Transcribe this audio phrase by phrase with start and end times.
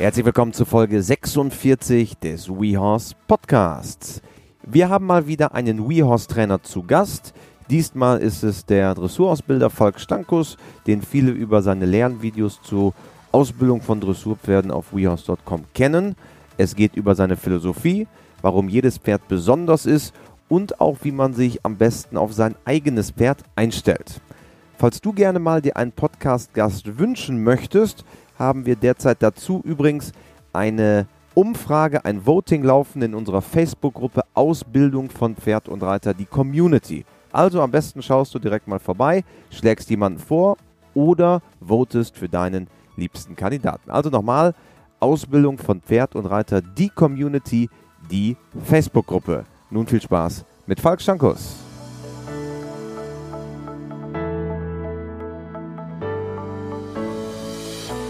[0.00, 4.22] Herzlich willkommen zu Folge 46 des WeHorse Podcasts.
[4.62, 7.34] Wir haben mal wieder einen WeHorse-Trainer zu Gast.
[7.68, 12.94] Diesmal ist es der Dressurausbilder Falk Stankus, den viele über seine Lernvideos zur
[13.30, 16.16] Ausbildung von Dressurpferden auf WeHorse.com kennen.
[16.56, 18.08] Es geht über seine Philosophie,
[18.40, 20.14] warum jedes Pferd besonders ist
[20.48, 24.22] und auch wie man sich am besten auf sein eigenes Pferd einstellt.
[24.78, 28.06] Falls du gerne mal dir einen Podcast-Gast wünschen möchtest,
[28.40, 30.12] haben wir derzeit dazu übrigens
[30.52, 37.04] eine Umfrage, ein Voting laufen in unserer Facebook-Gruppe Ausbildung von Pferd und Reiter, die Community.
[37.30, 40.56] Also am besten schaust du direkt mal vorbei, schlägst jemanden vor
[40.94, 43.90] oder votest für deinen liebsten Kandidaten.
[43.90, 44.54] Also nochmal,
[44.98, 47.70] Ausbildung von Pferd und Reiter, die Community,
[48.10, 49.44] die Facebook-Gruppe.
[49.70, 51.69] Nun viel Spaß mit Falk Stankus.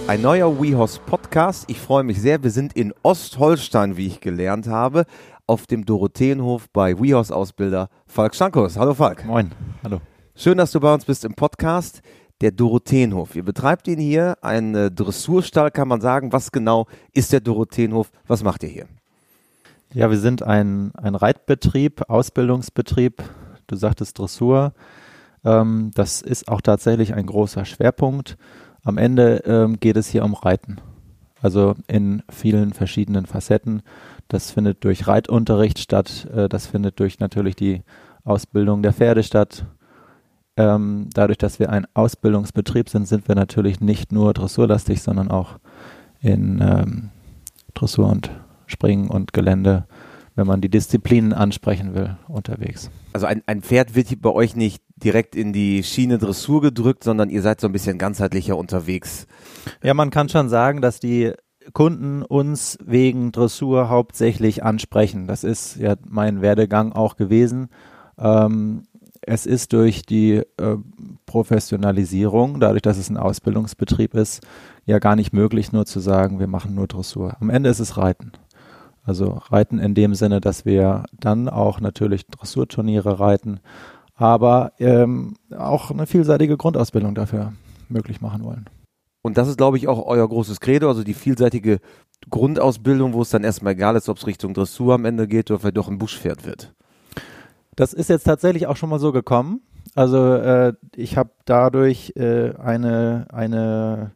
[0.07, 1.65] Ein neuer WeHorse Podcast.
[1.69, 2.43] Ich freue mich sehr.
[2.43, 5.05] Wir sind in Ostholstein, wie ich gelernt habe,
[5.47, 8.77] auf dem Dorotheenhof bei WeHorse Ausbilder Falk Stankus.
[8.77, 9.25] Hallo Falk.
[9.25, 9.53] Moin.
[9.85, 10.01] Hallo.
[10.35, 12.03] Schön, dass du bei uns bist im Podcast.
[12.41, 13.37] Der Dorotheenhof.
[13.37, 16.33] Ihr betreibt ihn hier, ein äh, Dressurstall, kann man sagen.
[16.33, 18.11] Was genau ist der Dorotheenhof?
[18.27, 18.87] Was macht ihr hier?
[19.93, 23.23] Ja, wir sind ein, ein Reitbetrieb, Ausbildungsbetrieb.
[23.67, 24.73] Du sagtest Dressur.
[25.45, 28.37] Ähm, das ist auch tatsächlich ein großer Schwerpunkt.
[28.83, 30.79] Am Ende ähm, geht es hier um Reiten.
[31.43, 33.83] Also in vielen verschiedenen Facetten.
[34.29, 36.29] Das findet durch Reitunterricht statt.
[36.35, 37.83] Äh, das findet durch natürlich die
[38.25, 39.65] Ausbildung der Pferde statt.
[40.57, 45.59] Ähm, dadurch, dass wir ein Ausbildungsbetrieb sind, sind wir natürlich nicht nur dressurlastig, sondern auch
[46.21, 47.11] in ähm,
[47.75, 48.31] Dressur und
[48.67, 49.87] Springen und Gelände
[50.41, 52.91] wenn man die Disziplinen ansprechen will, unterwegs.
[53.13, 57.31] Also ein, ein Pferd wird bei euch nicht direkt in die Schiene Dressur gedrückt, sondern
[57.31, 59.27] ihr seid so ein bisschen ganzheitlicher unterwegs.
[59.83, 61.33] Ja, man kann schon sagen, dass die
[61.73, 65.27] Kunden uns wegen Dressur hauptsächlich ansprechen.
[65.27, 67.69] Das ist ja mein Werdegang auch gewesen.
[68.19, 68.85] Ähm,
[69.23, 70.77] es ist durch die äh,
[71.27, 74.41] Professionalisierung, dadurch, dass es ein Ausbildungsbetrieb ist,
[74.87, 77.37] ja gar nicht möglich, nur zu sagen, wir machen nur Dressur.
[77.41, 78.33] Am Ende ist es Reiten.
[79.05, 83.61] Also reiten in dem Sinne, dass wir dann auch natürlich Dressurturniere reiten,
[84.21, 87.55] aber ähm, auch eine vielseitige Grundausbildung dafür
[87.89, 88.69] möglich machen wollen.
[89.23, 91.81] Und das ist, glaube ich, auch euer großes Credo, also die vielseitige
[92.29, 95.61] Grundausbildung, wo es dann erstmal egal ist, ob es Richtung Dressur am Ende geht oder
[95.61, 96.75] vielleicht doch ein Buschpferd wird.
[97.77, 99.63] Das ist jetzt tatsächlich auch schon mal so gekommen.
[99.95, 104.13] Also äh, ich habe dadurch äh, eine, eine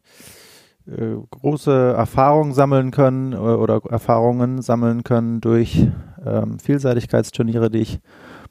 [0.87, 5.87] äh, große Erfahrungen sammeln können äh, oder Erfahrungen sammeln können durch
[6.23, 7.99] ähm, Vielseitigkeitsturniere, die ich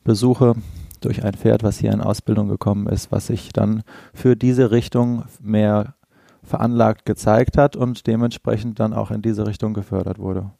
[0.02, 0.56] besuche,
[1.04, 3.82] durch ein Pferd, was hier in Ausbildung gekommen ist, was sich dann
[4.12, 5.94] für diese Richtung mehr
[6.42, 10.50] veranlagt gezeigt hat und dementsprechend dann auch in diese Richtung gefördert wurde.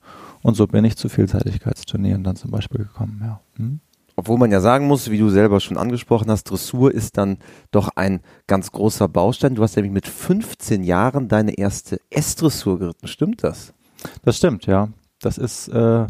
[0.42, 3.40] Und so bin ich zu Vielseitigkeitsturnieren dann zum Beispiel gekommen, ja.
[3.56, 3.80] Hm?
[4.16, 7.38] obwohl man ja sagen muss, wie du selber schon angesprochen hast, Dressur ist dann
[7.70, 9.54] doch ein ganz großer Baustein.
[9.54, 13.08] Du hast nämlich mit 15 Jahren deine erste S-Dressur geritten.
[13.08, 13.74] Stimmt das?
[14.22, 14.88] Das stimmt, ja.
[15.20, 16.06] Das ist äh,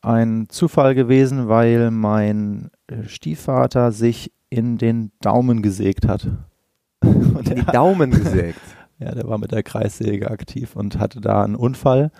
[0.00, 6.28] ein Zufall gewesen, weil mein äh, Stiefvater sich in den Daumen gesägt hat.
[7.02, 8.60] Und in die Daumen gesägt?
[9.02, 12.10] ja, der war mit der Kreissäge aktiv und hatte da einen Unfall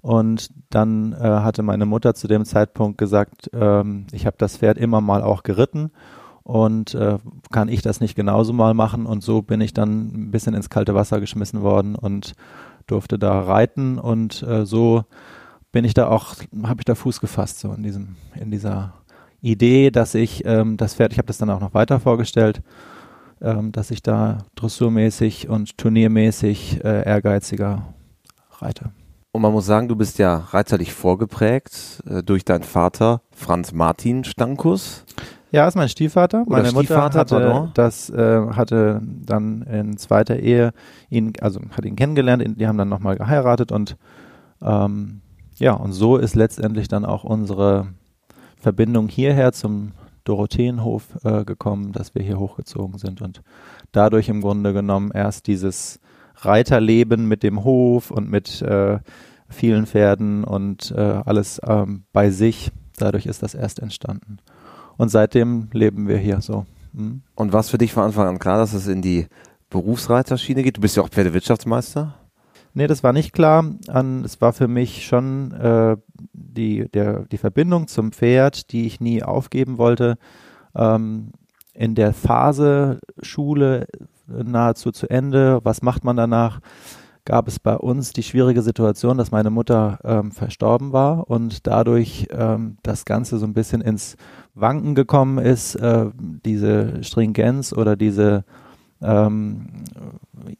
[0.00, 4.78] und dann äh, hatte meine Mutter zu dem Zeitpunkt gesagt, ähm, ich habe das Pferd
[4.78, 5.90] immer mal auch geritten
[6.44, 7.18] und äh,
[7.50, 9.06] kann ich das nicht genauso mal machen?
[9.06, 12.32] Und so bin ich dann ein bisschen ins kalte Wasser geschmissen worden und
[12.86, 15.04] durfte da reiten und äh, so
[15.72, 18.94] bin ich da auch, habe ich da Fuß gefasst, so in diesem, in dieser
[19.40, 22.62] Idee, dass ich ähm, das Pferd, ich habe das dann auch noch weiter vorgestellt,
[23.40, 27.94] ähm, dass ich da dressurmäßig und turniermäßig äh, ehrgeiziger
[28.58, 28.90] reite.
[29.32, 34.24] Und man muss sagen, du bist ja reiterlich vorgeprägt äh, durch deinen Vater Franz Martin
[34.24, 35.04] Stankus.
[35.50, 36.42] Ja, ist mein Stiefvater.
[36.46, 40.72] Oder Meine Stiefvater, Mutter hatte, das äh, hatte dann in zweiter Ehe
[41.08, 43.96] ihn, also hat ihn kennengelernt, die haben dann nochmal geheiratet und
[44.60, 45.20] ähm,
[45.58, 47.88] ja, und so ist letztendlich dann auch unsere
[48.56, 49.92] Verbindung hierher zum
[50.24, 53.42] Dorotheenhof äh, gekommen, dass wir hier hochgezogen sind und
[53.92, 56.00] dadurch im Grunde genommen erst dieses
[56.36, 58.98] Reiterleben mit dem Hof und mit äh,
[59.48, 62.70] vielen Pferden und äh, alles ähm, bei sich.
[62.98, 64.38] Dadurch ist das erst entstanden.
[64.96, 66.66] Und seitdem leben wir hier so.
[66.94, 67.22] Hm.
[67.34, 69.26] Und was für dich von Anfang an klar, dass es in die
[69.70, 70.76] Berufsreiterschiene geht?
[70.76, 72.14] Du bist ja auch Pferdewirtschaftsmeister.
[72.74, 73.64] Nee, das war nicht klar.
[74.24, 75.96] Es war für mich schon äh,
[76.32, 80.16] die, der, die Verbindung zum Pferd, die ich nie aufgeben wollte.
[80.74, 81.32] Ähm,
[81.74, 83.86] in der Phase Schule
[84.26, 85.60] nahezu zu Ende.
[85.64, 86.60] Was macht man danach?
[87.28, 92.26] gab es bei uns die schwierige Situation, dass meine Mutter ähm, verstorben war und dadurch
[92.30, 94.16] ähm, das Ganze so ein bisschen ins
[94.54, 98.46] Wanken gekommen ist, äh, diese Stringenz oder diese
[99.02, 99.66] ähm,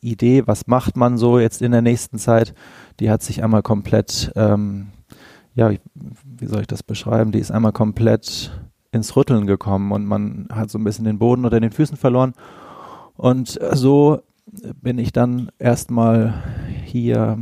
[0.00, 2.54] Idee, was macht man so jetzt in der nächsten Zeit,
[3.00, 4.88] die hat sich einmal komplett, ähm,
[5.54, 8.52] ja, wie soll ich das beschreiben, die ist einmal komplett
[8.90, 12.34] ins Rütteln gekommen und man hat so ein bisschen den Boden unter den Füßen verloren.
[13.16, 14.20] Und so
[14.80, 16.34] bin ich dann erstmal
[16.84, 17.36] hier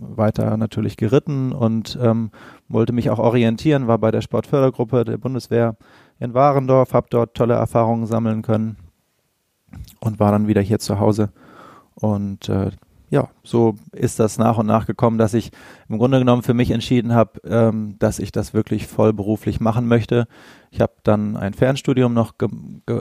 [0.00, 2.30] weiter natürlich geritten und ähm,
[2.68, 5.76] wollte mich auch orientieren, war bei der Sportfördergruppe der Bundeswehr
[6.18, 8.76] in Warendorf, habe dort tolle Erfahrungen sammeln können
[10.00, 11.30] und war dann wieder hier zu Hause.
[11.94, 12.70] Und äh,
[13.10, 15.50] ja, so ist das nach und nach gekommen, dass ich
[15.88, 20.28] im Grunde genommen für mich entschieden habe, ähm, dass ich das wirklich vollberuflich machen möchte.
[20.70, 22.34] Ich habe dann ein Fernstudium noch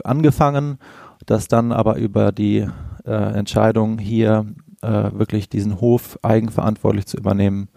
[0.03, 0.79] angefangen,
[1.25, 2.67] das dann aber über die
[3.05, 4.47] äh, Entscheidung hier
[4.81, 7.69] äh, wirklich diesen Hof eigenverantwortlich zu übernehmen,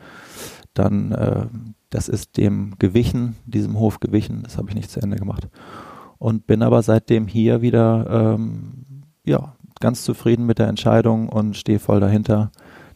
[0.72, 1.46] dann äh,
[1.90, 4.42] das ist dem gewichen, diesem Hof gewichen.
[4.44, 5.48] Das habe ich nicht zu Ende gemacht
[6.22, 8.81] und bin aber seitdem hier wieder ähm,
[9.24, 12.50] ja ganz zufrieden mit der Entscheidung und stehe voll dahinter,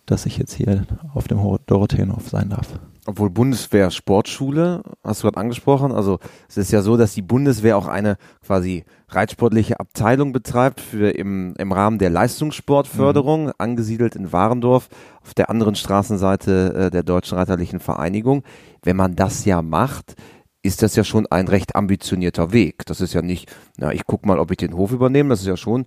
[0.07, 2.79] dass ich jetzt hier auf dem Dorotheenhof sein darf.
[3.09, 6.19] Obwohl Bundeswehr Sportschule, hast du gerade angesprochen, also
[6.49, 11.55] es ist ja so, dass die Bundeswehr auch eine quasi reitsportliche Abteilung betreibt für im,
[11.57, 13.53] im Rahmen der Leistungssportförderung, mhm.
[13.59, 14.89] angesiedelt in Warendorf
[15.23, 18.43] auf der anderen Straßenseite äh, der Deutschen Reiterlichen Vereinigung.
[18.83, 20.17] Wenn man das ja macht,
[20.63, 22.85] ist das ja schon ein recht ambitionierter Weg.
[22.87, 25.47] Das ist ja nicht, na, ich guck mal, ob ich den Hof übernehme, das ist
[25.47, 25.87] ja schon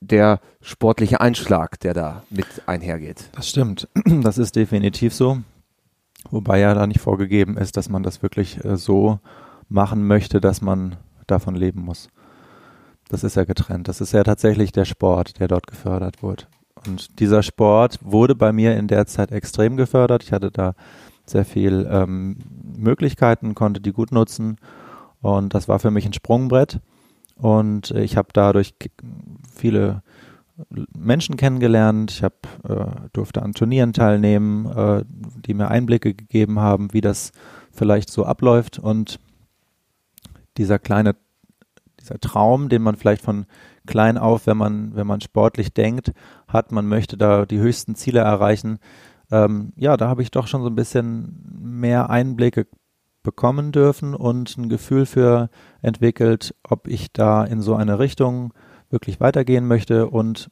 [0.00, 3.30] der sportliche Einschlag, der da mit einhergeht.
[3.32, 3.88] Das stimmt.
[4.22, 5.38] Das ist definitiv so.
[6.30, 9.18] Wobei ja da nicht vorgegeben ist, dass man das wirklich äh, so
[9.68, 10.96] machen möchte, dass man
[11.26, 12.08] davon leben muss.
[13.08, 13.88] Das ist ja getrennt.
[13.88, 16.48] Das ist ja tatsächlich der Sport, der dort gefördert wird.
[16.86, 20.22] Und dieser Sport wurde bei mir in der Zeit extrem gefördert.
[20.22, 20.74] Ich hatte da
[21.24, 22.38] sehr viel ähm,
[22.76, 24.56] Möglichkeiten, konnte die gut nutzen.
[25.20, 26.80] Und das war für mich ein Sprungbrett.
[27.36, 28.74] Und ich habe dadurch
[29.58, 30.02] viele
[30.96, 32.10] Menschen kennengelernt.
[32.10, 35.04] Ich hab, äh, durfte an Turnieren teilnehmen, äh,
[35.46, 37.32] die mir Einblicke gegeben haben, wie das
[37.72, 38.78] vielleicht so abläuft.
[38.78, 39.20] Und
[40.56, 41.14] dieser kleine,
[42.00, 43.46] dieser Traum, den man vielleicht von
[43.86, 46.12] klein auf, wenn man, wenn man sportlich denkt,
[46.48, 48.78] hat, man möchte da die höchsten Ziele erreichen.
[49.30, 52.66] Ähm, ja, da habe ich doch schon so ein bisschen mehr Einblicke
[53.22, 55.50] bekommen dürfen und ein Gefühl für
[55.82, 58.52] entwickelt, ob ich da in so eine Richtung
[58.90, 60.08] wirklich weitergehen möchte.
[60.08, 60.50] Und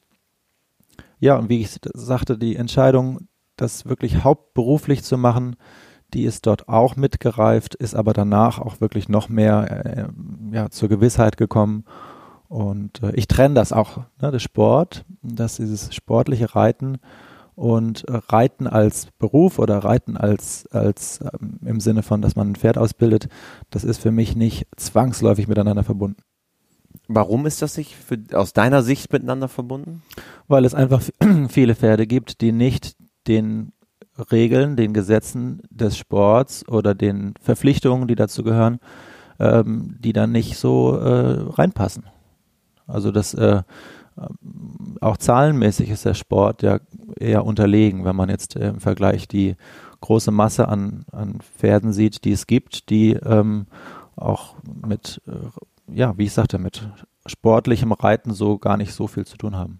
[1.19, 5.55] ja, und wie ich sagte, die Entscheidung, das wirklich hauptberuflich zu machen,
[6.13, 10.07] die ist dort auch mitgereift, ist aber danach auch wirklich noch mehr äh,
[10.55, 11.83] ja, zur Gewissheit gekommen.
[12.47, 16.99] Und äh, ich trenne das auch, ne, das Sport, dass dieses sportliche Reiten
[17.55, 22.55] und Reiten als Beruf oder Reiten als, als ähm, im Sinne von, dass man ein
[22.55, 23.27] Pferd ausbildet,
[23.71, 26.21] das ist für mich nicht zwangsläufig miteinander verbunden.
[27.07, 30.01] Warum ist das sich für, aus deiner Sicht miteinander verbunden?
[30.47, 31.01] Weil es einfach
[31.49, 32.95] viele Pferde gibt, die nicht
[33.27, 33.71] den
[34.31, 38.79] Regeln, den Gesetzen des Sports oder den Verpflichtungen, die dazu gehören,
[39.39, 42.05] ähm, die dann nicht so äh, reinpassen.
[42.87, 43.61] Also das äh,
[45.01, 46.79] auch zahlenmäßig ist der Sport ja
[47.19, 49.55] eher unterlegen, wenn man jetzt im Vergleich die
[50.01, 53.67] große Masse an, an Pferden sieht, die es gibt, die ähm,
[54.15, 54.55] auch
[54.85, 55.31] mit, äh,
[55.91, 56.87] ja, wie ich sagte, mit
[57.25, 59.79] sportlichem Reiten so gar nicht so viel zu tun haben.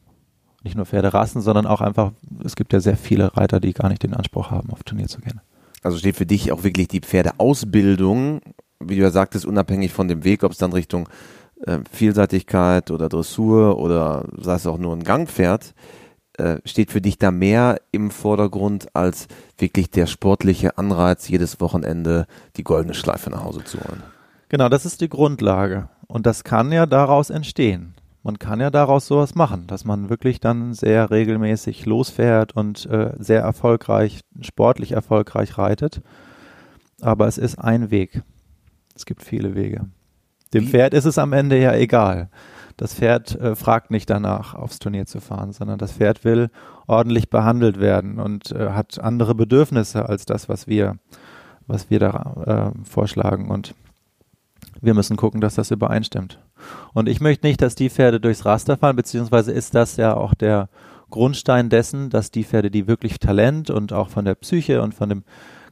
[0.64, 2.12] Nicht nur Pferderassen, sondern auch einfach,
[2.44, 5.22] es gibt ja sehr viele Reiter, die gar nicht den Anspruch haben, auf Turnier zu
[5.22, 5.42] gehen.
[5.84, 8.42] Also steht für dich auch wirklich die Pferdeausbildung,
[8.80, 11.08] wie du ja sagtest, unabhängig von dem Weg, ob es dann Richtung
[11.66, 15.74] äh, Vielseitigkeit oder Dressur oder sei es auch nur ein Gangpferd,
[16.38, 22.28] äh, steht für dich da mehr im Vordergrund als wirklich der sportliche Anreiz, jedes Wochenende
[22.58, 24.04] die goldene Schleife nach Hause zu holen?
[24.50, 25.90] Genau, das ist die Grundlage.
[26.08, 27.94] Und das kann ja daraus entstehen.
[28.24, 33.14] Man kann ja daraus sowas machen, dass man wirklich dann sehr regelmäßig losfährt und äh,
[33.18, 36.02] sehr erfolgreich, sportlich erfolgreich reitet.
[37.02, 38.22] Aber es ist ein Weg.
[38.96, 39.86] Es gibt viele Wege.
[40.54, 40.68] Dem Wie?
[40.68, 42.30] Pferd ist es am Ende ja egal.
[42.76, 46.50] Das Pferd äh, fragt nicht danach, aufs Turnier zu fahren, sondern das Pferd will
[46.86, 50.98] ordentlich behandelt werden und äh, hat andere Bedürfnisse als das, was wir,
[51.66, 53.50] was wir da äh, vorschlagen.
[53.50, 53.74] Und
[54.82, 56.40] wir müssen gucken, dass das übereinstimmt.
[56.94, 60.34] Und ich möchte nicht, dass die Pferde durchs Raster fallen, beziehungsweise ist das ja auch
[60.34, 60.70] der
[61.10, 65.10] Grundstein dessen, dass die Pferde, die wirklich Talent und auch von der Psyche und von
[65.10, 65.24] dem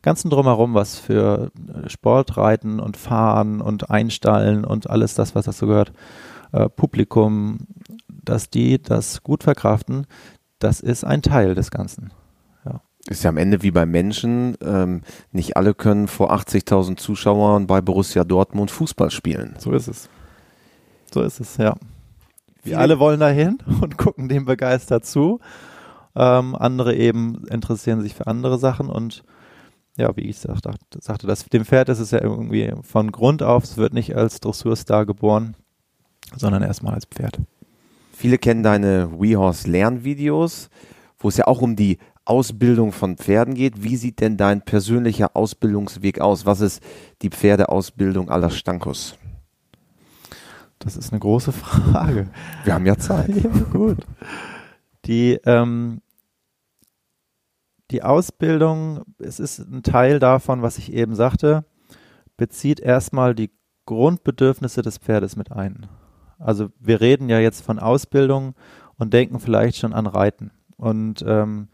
[0.02, 5.68] ganzen drumherum, was für äh, Sportreiten und Fahren und Einstallen und alles das, was dazu
[5.68, 5.92] gehört,
[6.52, 7.58] äh, Publikum,
[8.08, 10.06] dass die das gut verkraften,
[10.60, 12.12] das ist ein Teil des Ganzen.
[13.08, 17.80] Ist ja am Ende wie bei Menschen, ähm, nicht alle können vor 80.000 Zuschauern bei
[17.82, 19.56] Borussia Dortmund Fußball spielen.
[19.60, 20.10] So ist es.
[21.14, 21.76] So ist es, ja.
[22.64, 25.40] Wir alle wollen dahin und gucken dem begeistert zu.
[26.16, 29.24] Ähm, andere eben interessieren sich für andere Sachen und
[29.98, 33.64] ja, wie ich sagte, sagte das, dem Pferd ist es ja irgendwie von Grund auf,
[33.64, 35.56] es wird nicht als Dressurstar geboren,
[36.36, 37.40] sondern erstmal als Pferd.
[38.12, 40.70] Viele kennen deine WeHorse Lernvideos,
[41.20, 43.84] wo es ja auch um die Ausbildung von Pferden geht.
[43.84, 46.46] Wie sieht denn dein persönlicher Ausbildungsweg aus?
[46.46, 46.84] Was ist
[47.22, 49.18] die Pferdeausbildung aller Stankus?
[50.80, 52.30] Das ist eine große Frage.
[52.64, 53.30] Wir haben ja Zeit.
[53.44, 54.06] ja, gut.
[55.06, 56.02] Die, ähm,
[57.92, 61.66] die Ausbildung, es ist ein Teil davon, was ich eben sagte,
[62.38, 63.52] bezieht erstmal die
[63.86, 65.88] Grundbedürfnisse des Pferdes mit ein.
[66.40, 68.56] Also wir reden ja jetzt von Ausbildung
[68.98, 70.52] und denken vielleicht schon an Reiten.
[70.78, 71.70] Und ähm,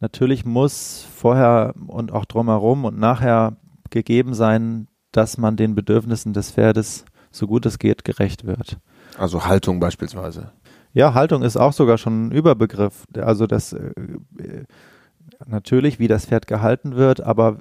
[0.00, 3.56] natürlich muss vorher und auch drumherum und nachher
[3.90, 8.78] gegeben sein, dass man den Bedürfnissen des Pferdes so gut es geht gerecht wird.
[9.18, 10.52] Also Haltung beispielsweise.
[10.92, 13.04] Ja, Haltung ist auch sogar schon ein Überbegriff.
[13.14, 13.92] Also das äh,
[15.46, 17.58] natürlich, wie das Pferd gehalten wird, aber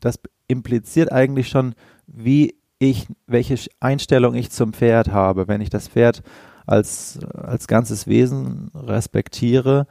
[0.00, 1.74] das impliziert eigentlich schon,
[2.06, 5.48] wie ich, welche Einstellung ich zum Pferd habe.
[5.48, 6.22] Wenn ich das Pferd
[6.66, 9.86] als, als ganzes Wesen respektiere,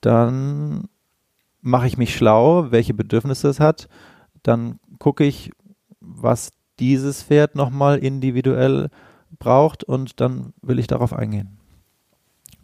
[0.00, 0.88] dann
[1.62, 3.88] mache ich mich schlau, welche Bedürfnisse es hat.
[4.42, 5.50] Dann gucke ich,
[6.00, 8.88] was dieses Pferd nochmal individuell
[9.38, 11.58] braucht und dann will ich darauf eingehen.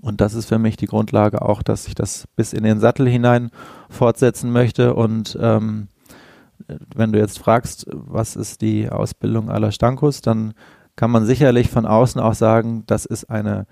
[0.00, 3.08] Und das ist für mich die Grundlage auch, dass ich das bis in den Sattel
[3.08, 3.50] hinein
[3.90, 4.94] fortsetzen möchte.
[4.94, 5.88] Und ähm,
[6.94, 10.54] wenn du jetzt fragst, was ist die Ausbildung aller Stankus, dann
[10.96, 13.66] kann man sicherlich von außen auch sagen, das ist eine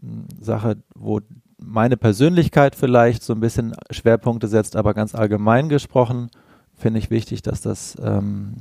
[0.00, 1.20] hm, Sache, wo
[1.58, 6.30] meine Persönlichkeit vielleicht so ein bisschen Schwerpunkte setzt, aber ganz allgemein gesprochen
[6.76, 8.54] finde ich wichtig, dass das, ähm,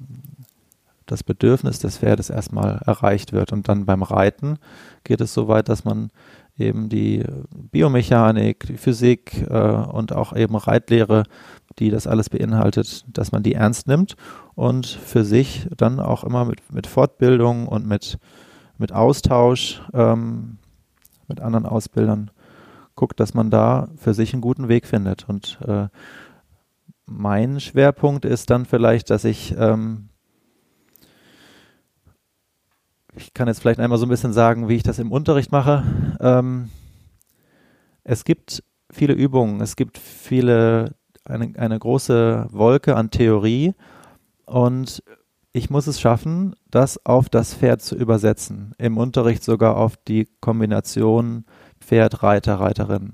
[1.05, 3.51] das Bedürfnis des Pferdes erstmal erreicht wird.
[3.51, 4.57] Und dann beim Reiten
[5.03, 6.09] geht es so weit, dass man
[6.57, 7.23] eben die
[7.71, 11.23] Biomechanik, die Physik äh, und auch eben Reitlehre,
[11.79, 14.15] die das alles beinhaltet, dass man die ernst nimmt
[14.55, 18.17] und für sich dann auch immer mit, mit Fortbildung und mit,
[18.77, 20.57] mit Austausch ähm,
[21.27, 22.31] mit anderen Ausbildern
[22.95, 25.27] guckt, dass man da für sich einen guten Weg findet.
[25.27, 25.87] Und äh,
[27.05, 30.09] mein Schwerpunkt ist dann vielleicht, dass ich, ähm,
[33.15, 35.83] ich kann jetzt vielleicht einmal so ein bisschen sagen, wie ich das im Unterricht mache.
[36.19, 36.69] Ähm,
[38.03, 43.73] es gibt viele Übungen, es gibt viele, eine, eine große Wolke an Theorie
[44.45, 45.03] und
[45.51, 48.73] ich muss es schaffen, das auf das Pferd zu übersetzen.
[48.77, 51.45] Im Unterricht sogar auf die Kombination
[51.85, 53.13] Pferd, Reiter, Reiterin.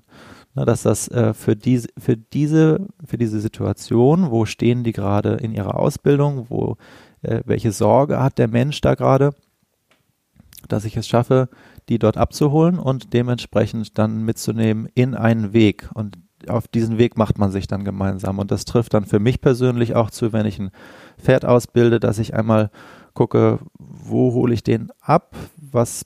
[0.53, 5.35] Na, dass das äh, für, diese, für, diese, für diese Situation, wo stehen die gerade
[5.35, 6.75] in ihrer Ausbildung, wo,
[7.21, 9.31] äh, welche Sorge hat der Mensch da gerade,
[10.67, 11.47] dass ich es schaffe,
[11.87, 15.89] die dort abzuholen und dementsprechend dann mitzunehmen in einen Weg.
[15.93, 18.39] Und auf diesen Weg macht man sich dann gemeinsam.
[18.39, 20.71] Und das trifft dann für mich persönlich auch zu, wenn ich ein
[21.17, 22.71] Pferd ausbilde, dass ich einmal
[23.13, 26.05] gucke, wo hole ich den ab, was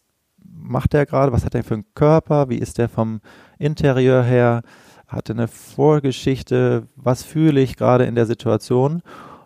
[0.67, 3.22] macht der gerade, was hat er für einen Körper, wie ist der vom
[3.57, 4.62] Interieur her,
[5.07, 9.01] hat er eine Vorgeschichte, was fühle ich gerade in der Situation,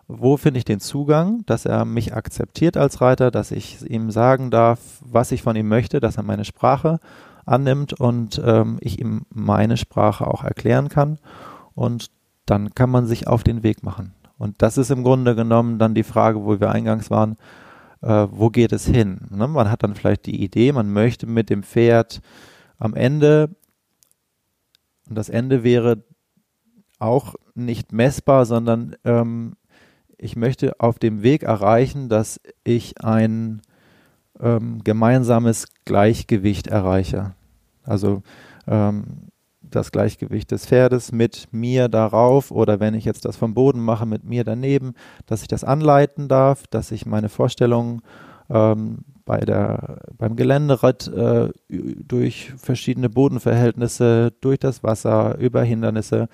[0.08, 4.50] wo finde ich den Zugang, dass er mich akzeptiert als Reiter, dass ich ihm sagen
[4.50, 6.98] darf, was ich von ihm möchte, dass er meine Sprache
[7.46, 11.18] annimmt und ähm, ich ihm meine Sprache auch erklären kann?
[11.74, 12.10] Und
[12.46, 14.14] dann kann man sich auf den Weg machen.
[14.36, 17.36] Und das ist im Grunde genommen dann die Frage, wo wir eingangs waren,
[18.02, 19.26] äh, wo geht es hin?
[19.30, 19.48] Ne?
[19.48, 22.20] Man hat dann vielleicht die Idee, man möchte mit dem Pferd
[22.78, 23.50] am Ende,
[25.08, 26.04] und das Ende wäre
[26.98, 29.56] auch nicht messbar, sondern ähm,
[30.16, 33.62] ich möchte auf dem Weg erreichen, dass ich ein
[34.38, 37.34] ähm, gemeinsames Gleichgewicht erreiche.
[37.82, 38.22] Also
[38.66, 39.29] ähm,
[39.70, 44.06] das Gleichgewicht des Pferdes mit mir darauf oder wenn ich jetzt das vom Boden mache,
[44.06, 44.94] mit mir daneben,
[45.26, 48.02] dass ich das anleiten darf, dass ich meine Vorstellungen
[48.48, 56.28] ähm, bei der, beim Geländeritt äh, durch verschiedene Bodenverhältnisse, durch das Wasser, über Hindernisse,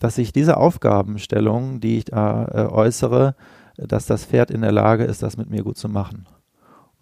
[0.00, 3.36] dass ich diese Aufgabenstellung, die ich da äh, äußere,
[3.76, 6.26] dass das Pferd in der Lage ist, das mit mir gut zu machen.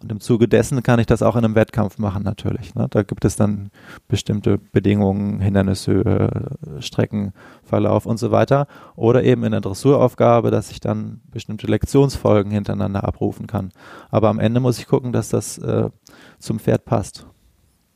[0.03, 2.75] Und im Zuge dessen kann ich das auch in einem Wettkampf machen natürlich.
[2.75, 2.87] Ne?
[2.89, 3.71] Da gibt es dann
[4.09, 8.67] bestimmte Bedingungen, Hindernishöhe, Streckenverlauf und so weiter.
[8.97, 13.71] Oder eben in der Dressuraufgabe, dass ich dann bestimmte Lektionsfolgen hintereinander abrufen kann.
[14.11, 15.89] Aber am Ende muss ich gucken, dass das äh,
[16.37, 17.25] zum Pferd passt.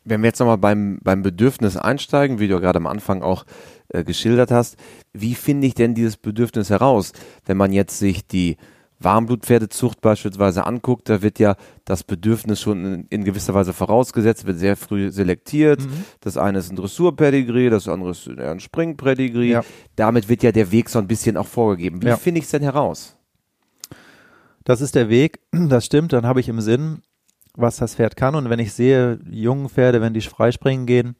[0.06, 3.44] Wenn wir jetzt nochmal beim, beim Bedürfnis einsteigen, wie du gerade am Anfang auch
[3.90, 4.78] äh, geschildert hast,
[5.12, 7.12] wie finde ich denn dieses Bedürfnis heraus?
[7.46, 8.56] Wenn man jetzt sich die
[9.00, 14.58] Warmblutpferdezucht beispielsweise anguckt, da wird ja das Bedürfnis schon in, in gewisser Weise vorausgesetzt, wird
[14.58, 15.82] sehr früh selektiert.
[15.82, 16.06] Mhm.
[16.20, 19.52] Das eine ist ein Dressurpedigree, das andere ist ein Springpedigree.
[19.52, 19.64] Ja.
[19.96, 22.02] Damit wird ja der Weg so ein bisschen auch vorgegeben.
[22.02, 22.18] Wie ja.
[22.18, 23.16] finde ich es denn heraus?
[24.64, 27.02] Das ist der Weg, das stimmt, dann habe ich im Sinn,
[27.56, 28.36] was das Pferd kann.
[28.36, 31.16] Und wenn ich sehe, jungen Pferde, wenn die freispringen gehen,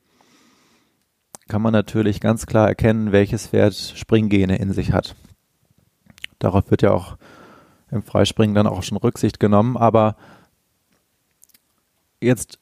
[1.48, 5.16] kann man natürlich ganz klar erkennen, welches Pferd Springgene in sich hat.
[6.40, 7.18] Darauf wird ja auch
[7.92, 9.78] im Freispringen dann auch schon Rücksicht genommen.
[9.78, 10.16] Aber
[12.22, 12.60] jetzt,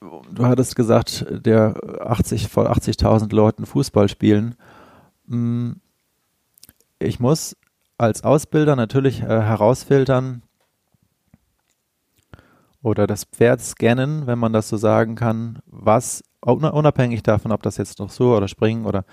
[0.00, 4.54] du hattest gesagt, der 80 vor 80.000 Leuten Fußball spielen.
[5.28, 5.80] Hm,
[6.98, 7.56] ich muss
[7.98, 10.42] als Ausbilder natürlich äh, herausfiltern
[12.82, 17.76] oder das Pferd scannen, wenn man das so sagen kann, was unabhängig davon, ob das
[17.76, 19.04] jetzt noch so oder springen oder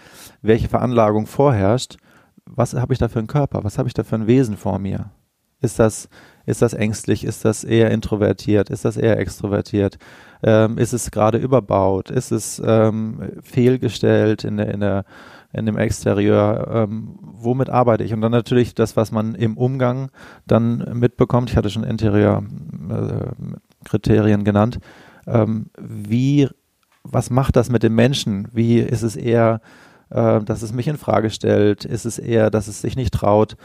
[0.41, 1.97] welche Veranlagung vorherrscht,
[2.55, 3.63] was habe ich da für einen Körper?
[3.63, 5.11] Was habe ich da für ein Wesen vor mir?
[5.59, 6.07] Ist das,
[6.45, 7.23] ist das ängstlich?
[7.23, 8.69] Ist das eher introvertiert?
[8.69, 9.97] Ist das eher extrovertiert?
[10.43, 12.11] Ähm, ist es gerade überbaut?
[12.11, 15.03] Ist es ähm, fehlgestellt in der, in der,
[15.53, 16.67] in dem Exterieur?
[16.71, 18.13] Ähm, womit arbeite ich?
[18.13, 20.11] Und dann natürlich das, was man im Umgang
[20.45, 21.49] dann mitbekommt.
[21.49, 24.77] Ich hatte schon Interieur-Kriterien äh, genannt.
[25.25, 26.47] Ähm, wie,
[27.03, 28.47] was macht das mit dem Menschen?
[28.53, 29.59] Wie ist es eher
[30.09, 31.85] äh, dass es mich in Frage stellt?
[31.85, 33.57] Ist es eher, dass es sich nicht traut?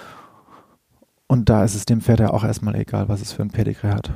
[1.26, 3.90] Und da ist es dem Pferd ja auch erstmal egal, was es für ein Pedigree
[3.90, 4.12] hat.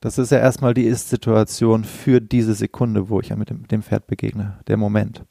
[0.00, 4.06] Das ist ja erstmal die Ist-Situation für diese Sekunde, wo ich ja mit dem, Pferd
[4.06, 5.24] begegne, der Moment.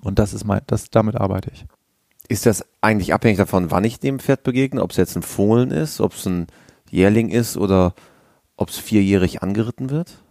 [0.00, 1.66] Und das ist mein, das, damit arbeite ich.
[2.28, 4.80] Ist das eigentlich abhängig davon, wann ich dem Pferd begegne?
[4.80, 6.46] Ob es jetzt ein Fohlen ist, ob es ein
[6.90, 7.94] Jährling ist oder
[8.56, 10.22] ob es vierjährig angeritten wird?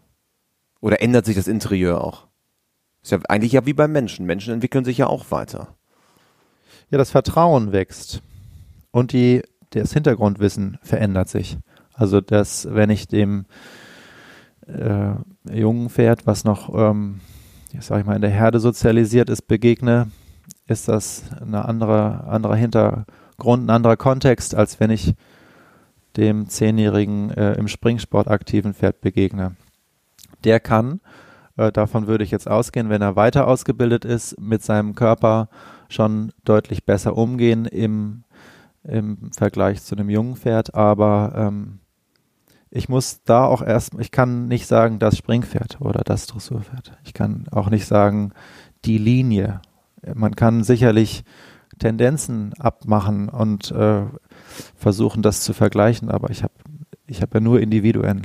[0.80, 2.28] Oder ändert sich das Interieur auch?
[3.04, 4.26] Ist ja eigentlich ja wie beim Menschen.
[4.26, 5.76] Menschen entwickeln sich ja auch weiter.
[6.90, 8.22] Ja, das Vertrauen wächst
[8.92, 11.58] und die, das Hintergrundwissen verändert sich.
[11.94, 13.46] Also, dass, wenn ich dem
[14.68, 15.14] äh,
[15.52, 17.20] jungen Pferd, was noch, ähm,
[17.74, 20.10] ich sag ich mal, in der Herde sozialisiert ist, begegne,
[20.68, 25.14] ist das ein andere, anderer Hintergrund, ein anderer Kontext, als wenn ich
[26.16, 29.56] dem zehnjährigen äh, im Springsport aktiven Pferd begegne.
[30.44, 31.02] Der kann
[31.58, 35.50] äh, davon würde ich jetzt ausgehen, wenn er weiter ausgebildet ist, mit seinem Körper
[35.90, 38.24] schon deutlich besser umgehen im,
[38.84, 40.74] im Vergleich zu einem jungen Pferd.
[40.74, 41.80] Aber ähm,
[42.72, 46.98] ich muss da auch erst, ich kann nicht sagen, das Springpferd oder das Dressurpferd.
[47.04, 48.34] Ich kann auch nicht sagen,
[48.86, 49.62] die Linie.
[50.16, 51.24] Man kann sicherlich
[51.78, 54.04] Tendenzen abmachen und äh,
[54.76, 56.54] versuchen, das zu vergleichen, aber ich habe
[57.06, 58.24] ich hab ja nur Individuen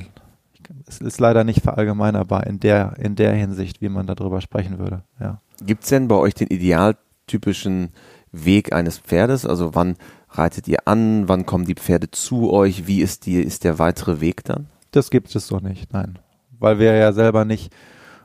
[0.87, 5.03] es ist leider nicht verallgemeinerbar in der, in der Hinsicht, wie man darüber sprechen würde.
[5.21, 5.41] Ja.
[5.65, 7.91] Gibt es denn bei euch den idealtypischen
[8.33, 9.47] Weg eines Pferdes?
[9.47, 9.97] Also wann
[10.31, 11.29] reitet ihr an?
[11.29, 12.87] Wann kommen die Pferde zu euch?
[12.87, 14.69] Wie ist, die, ist der weitere Weg dann?
[14.91, 16.19] Das gibt es so nicht, nein.
[16.59, 17.73] Weil wir ja selber nicht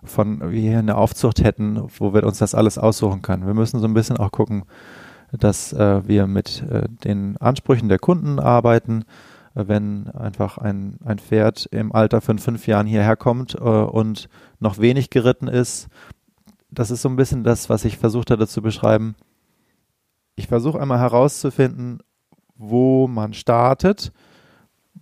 [0.04, 3.46] von hier eine Aufzucht hätten, wo wir uns das alles aussuchen können.
[3.46, 4.64] Wir müssen so ein bisschen auch gucken,
[5.32, 9.06] dass äh, wir mit äh, den Ansprüchen der Kunden arbeiten,
[9.54, 14.80] wenn einfach ein, ein Pferd im Alter von fünf Jahren hierher kommt äh, und noch
[14.80, 15.88] wenig geritten ist.
[16.72, 19.16] Das ist so ein bisschen das, was ich versucht hatte zu beschreiben.
[20.36, 22.00] Ich versuche einmal herauszufinden,
[22.56, 24.12] wo man startet.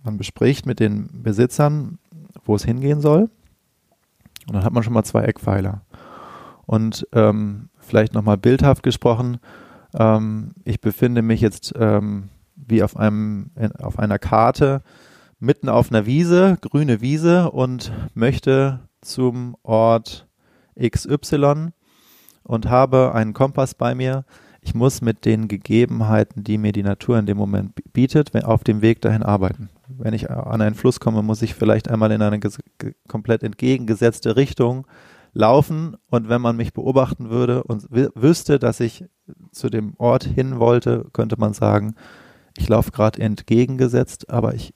[0.02, 1.98] Man bespricht mit den Besitzern,
[2.44, 3.30] wo es hingehen soll.
[4.46, 5.82] Und dann hat man schon mal zwei Eckpfeiler.
[6.66, 9.38] Und ähm, vielleicht nochmal bildhaft gesprochen,
[9.94, 12.28] ähm, ich befinde mich jetzt ähm,
[12.66, 14.82] wie auf einem, auf einer Karte
[15.42, 20.28] mitten auf einer Wiese, grüne Wiese und möchte zum Ort
[20.80, 21.72] XY
[22.44, 24.24] und habe einen Kompass bei mir.
[24.60, 28.82] Ich muss mit den Gegebenheiten, die mir die Natur in dem Moment bietet, auf dem
[28.82, 29.68] Weg dahin arbeiten.
[29.88, 32.38] Wenn ich an einen Fluss komme, muss ich vielleicht einmal in eine
[33.08, 34.86] komplett entgegengesetzte Richtung
[35.32, 39.06] laufen und wenn man mich beobachten würde und wüsste, dass ich
[39.50, 41.96] zu dem Ort hin wollte, könnte man sagen,
[42.56, 44.74] ich laufe gerade entgegengesetzt, aber ich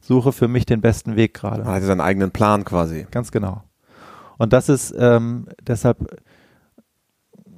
[0.00, 1.64] suche für mich den besten Weg gerade.
[1.64, 3.06] Man hat seinen eigenen Plan quasi.
[3.10, 3.62] Ganz genau.
[4.38, 5.98] Und das ist ähm, deshalb,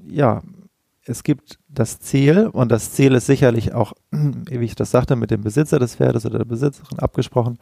[0.09, 0.43] ja,
[1.05, 5.31] es gibt das Ziel und das Ziel ist sicherlich auch, wie ich das sagte, mit
[5.31, 7.59] dem Besitzer des Pferdes oder der Besitzerin abgesprochen.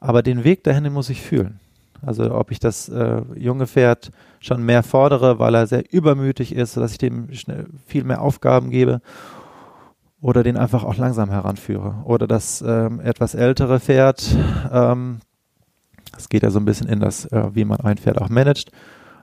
[0.00, 1.60] Aber den Weg dahin den muss ich fühlen.
[2.02, 6.76] Also ob ich das äh, junge Pferd schon mehr fordere, weil er sehr übermütig ist,
[6.76, 9.00] dass ich dem schnell viel mehr Aufgaben gebe
[10.24, 11.96] oder den einfach auch langsam heranführe.
[12.04, 14.34] Oder das ähm, etwas ältere Pferd
[14.72, 15.20] ähm,
[16.16, 18.70] es geht ja so ein bisschen in das, äh, wie man ein Pferd auch managt,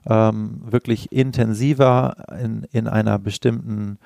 [0.06, 3.98] ähm, wirklich intensiver in, in einer bestimmten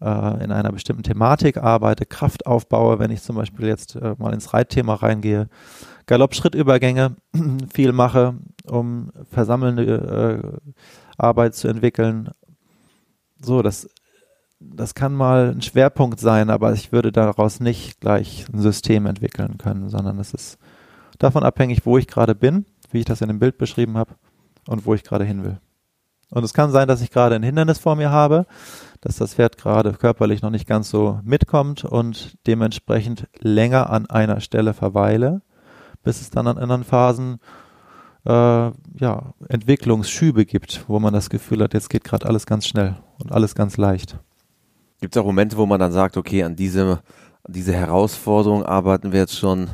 [0.00, 4.32] äh, in einer bestimmten Thematik arbeite, Kraft aufbaue, wenn ich zum Beispiel jetzt äh, mal
[4.32, 5.48] ins Reitthema reingehe,
[6.06, 7.16] Galopp-Schrittübergänge
[7.72, 8.34] viel mache,
[8.66, 10.72] um versammelnde äh,
[11.18, 12.30] Arbeit zu entwickeln.
[13.42, 13.88] So, das,
[14.60, 19.58] das kann mal ein Schwerpunkt sein, aber ich würde daraus nicht gleich ein System entwickeln
[19.58, 20.58] können, sondern es ist
[21.18, 24.14] davon abhängig, wo ich gerade bin, wie ich das in dem Bild beschrieben habe
[24.68, 25.58] und wo ich gerade hin will.
[26.30, 28.46] Und es kann sein, dass ich gerade ein Hindernis vor mir habe,
[29.00, 34.40] dass das Pferd gerade körperlich noch nicht ganz so mitkommt und dementsprechend länger an einer
[34.40, 35.42] Stelle verweile,
[36.04, 37.40] bis es dann an anderen Phasen
[38.26, 42.96] äh, ja, Entwicklungsschübe gibt, wo man das Gefühl hat, jetzt geht gerade alles ganz schnell
[43.18, 44.18] und alles ganz leicht.
[45.00, 47.00] Gibt es auch Momente, wo man dann sagt, okay, an diese,
[47.42, 49.68] an diese Herausforderung arbeiten wir jetzt schon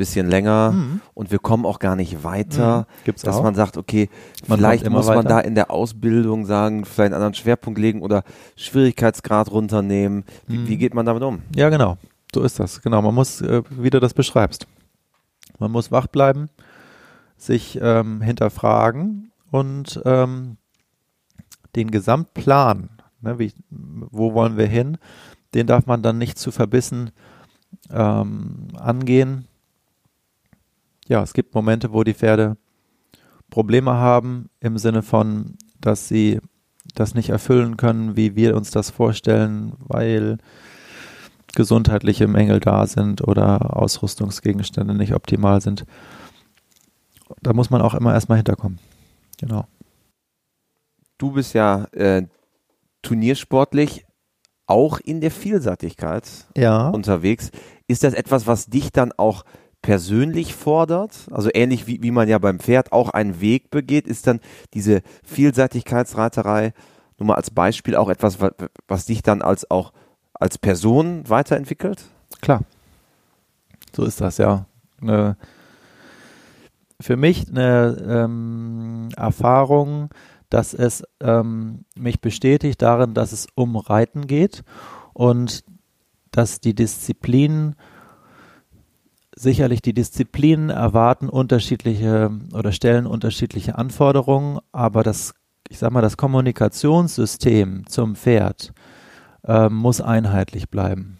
[0.00, 1.00] bisschen länger mhm.
[1.12, 2.80] und wir kommen auch gar nicht weiter.
[2.88, 3.04] Mhm.
[3.04, 3.42] Gibt's dass auch.
[3.42, 4.08] man sagt, okay,
[4.46, 8.22] man vielleicht muss man da in der Ausbildung sagen, vielleicht einen anderen Schwerpunkt legen oder
[8.56, 10.24] Schwierigkeitsgrad runternehmen.
[10.46, 10.68] Wie, mhm.
[10.68, 11.42] wie geht man damit um?
[11.54, 11.98] Ja, genau.
[12.34, 12.80] So ist das.
[12.80, 13.02] Genau.
[13.02, 14.66] Man muss, äh, wie du das beschreibst.
[15.58, 16.48] Man muss wach bleiben,
[17.36, 20.56] sich ähm, hinterfragen und ähm,
[21.76, 22.88] den Gesamtplan,
[23.20, 24.98] ne, wie, wo wollen wir hin,
[25.54, 27.10] den darf man dann nicht zu verbissen
[27.90, 29.46] ähm, angehen,
[31.10, 32.56] ja, es gibt Momente, wo die Pferde
[33.50, 36.40] Probleme haben im Sinne von, dass sie
[36.94, 40.38] das nicht erfüllen können, wie wir uns das vorstellen, weil
[41.52, 45.84] gesundheitliche Mängel da sind oder Ausrüstungsgegenstände nicht optimal sind.
[47.42, 48.78] Da muss man auch immer erstmal hinterkommen.
[49.38, 49.66] Genau.
[51.18, 52.22] Du bist ja äh,
[53.02, 54.06] turniersportlich
[54.66, 56.88] auch in der Vielseitigkeit ja.
[56.88, 57.50] unterwegs.
[57.88, 59.44] Ist das etwas, was dich dann auch
[59.82, 64.26] persönlich fordert, also ähnlich wie, wie man ja beim Pferd auch einen Weg begeht, ist
[64.26, 64.40] dann
[64.74, 66.72] diese Vielseitigkeitsreiterei,
[67.18, 68.38] nur mal als Beispiel, auch etwas,
[68.86, 69.92] was, dich dann als auch
[70.34, 72.04] als Person weiterentwickelt?
[72.40, 72.62] Klar.
[73.94, 74.66] So ist das, ja.
[75.00, 75.36] Eine,
[77.00, 80.10] für mich eine ähm, Erfahrung,
[80.50, 84.62] dass es ähm, mich bestätigt darin, dass es um Reiten geht
[85.14, 85.64] und
[86.30, 87.76] dass die Disziplin
[89.34, 95.34] sicherlich die Disziplinen erwarten unterschiedliche oder stellen unterschiedliche Anforderungen, aber das,
[95.68, 98.72] ich sag mal, das Kommunikationssystem zum Pferd
[99.44, 101.18] äh, muss einheitlich bleiben.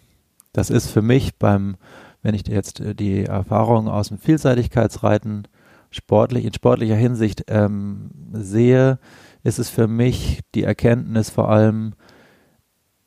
[0.53, 1.77] Das ist für mich beim,
[2.21, 5.47] wenn ich jetzt äh, die Erfahrungen aus dem Vielseitigkeitsreiten
[5.91, 8.99] sportlich, in sportlicher Hinsicht ähm, sehe,
[9.43, 11.93] ist es für mich die Erkenntnis vor allem,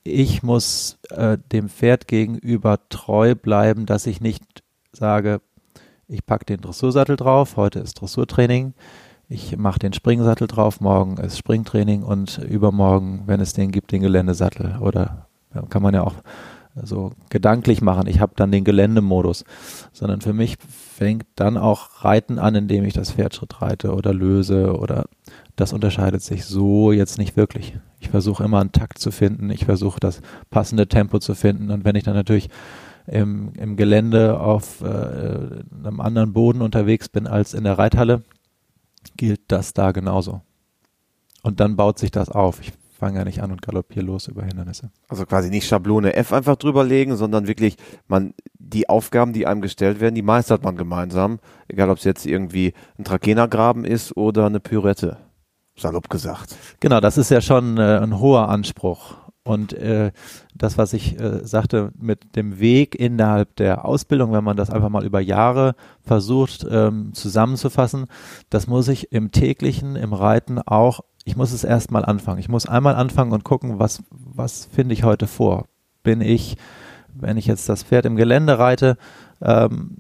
[0.04, 4.44] ich muss äh, dem Pferd gegenüber treu bleiben, dass ich nicht
[4.92, 5.40] sage,
[6.06, 8.74] ich packe den Dressursattel drauf, heute ist Dressurtraining,
[9.28, 14.02] ich mache den Springsattel drauf, morgen ist Springtraining und übermorgen, wenn es den gibt, den
[14.02, 14.76] Geländesattel.
[14.80, 15.28] Oder
[15.70, 16.16] kann man ja auch
[16.82, 19.44] so gedanklich machen, ich habe dann den Geländemodus.
[19.92, 24.76] Sondern für mich fängt dann auch Reiten an, indem ich das Pferdschritt reite oder löse
[24.76, 25.06] oder
[25.56, 27.76] das unterscheidet sich so jetzt nicht wirklich.
[28.00, 31.84] Ich versuche immer einen Takt zu finden, ich versuche das passende Tempo zu finden und
[31.84, 32.50] wenn ich dann natürlich
[33.06, 38.22] im, im Gelände auf äh, einem anderen Boden unterwegs bin als in der Reithalle,
[39.16, 40.40] gilt das da genauso.
[41.42, 42.60] Und dann baut sich das auf.
[42.60, 44.90] Ich fange ja nicht an und galoppiere los über Hindernisse.
[45.08, 47.76] Also quasi nicht Schablone F einfach drüberlegen, sondern wirklich
[48.06, 52.24] man die Aufgaben, die einem gestellt werden, die meistert man gemeinsam, egal ob es jetzt
[52.24, 55.18] irgendwie ein Trakenergraben ist oder eine Pürette.
[55.76, 56.56] Salopp gesagt.
[56.80, 59.16] Genau, das ist ja schon äh, ein hoher Anspruch.
[59.46, 60.10] Und äh,
[60.54, 64.88] das, was ich äh, sagte, mit dem Weg innerhalb der Ausbildung, wenn man das einfach
[64.88, 68.06] mal über Jahre versucht ähm, zusammenzufassen,
[68.48, 72.38] das muss ich im täglichen, im Reiten auch, ich muss es erstmal anfangen.
[72.38, 75.66] Ich muss einmal anfangen und gucken, was, was finde ich heute vor?
[76.02, 76.56] Bin ich,
[77.14, 78.98] wenn ich jetzt das Pferd im Gelände reite,
[79.40, 79.96] ähm,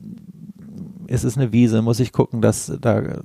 [1.06, 3.22] ist es eine Wiese, muss ich gucken, dass da äh,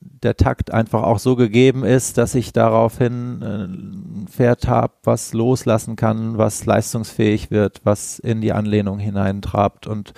[0.00, 5.32] der Takt einfach auch so gegeben ist, dass ich daraufhin äh, ein Pferd habe, was
[5.34, 10.14] loslassen kann, was leistungsfähig wird, was in die Anlehnung hineintrabt und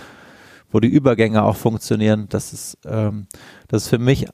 [0.70, 2.26] wo die Übergänge auch funktionieren.
[2.28, 3.26] Das ist, ähm,
[3.68, 4.26] das ist für mich,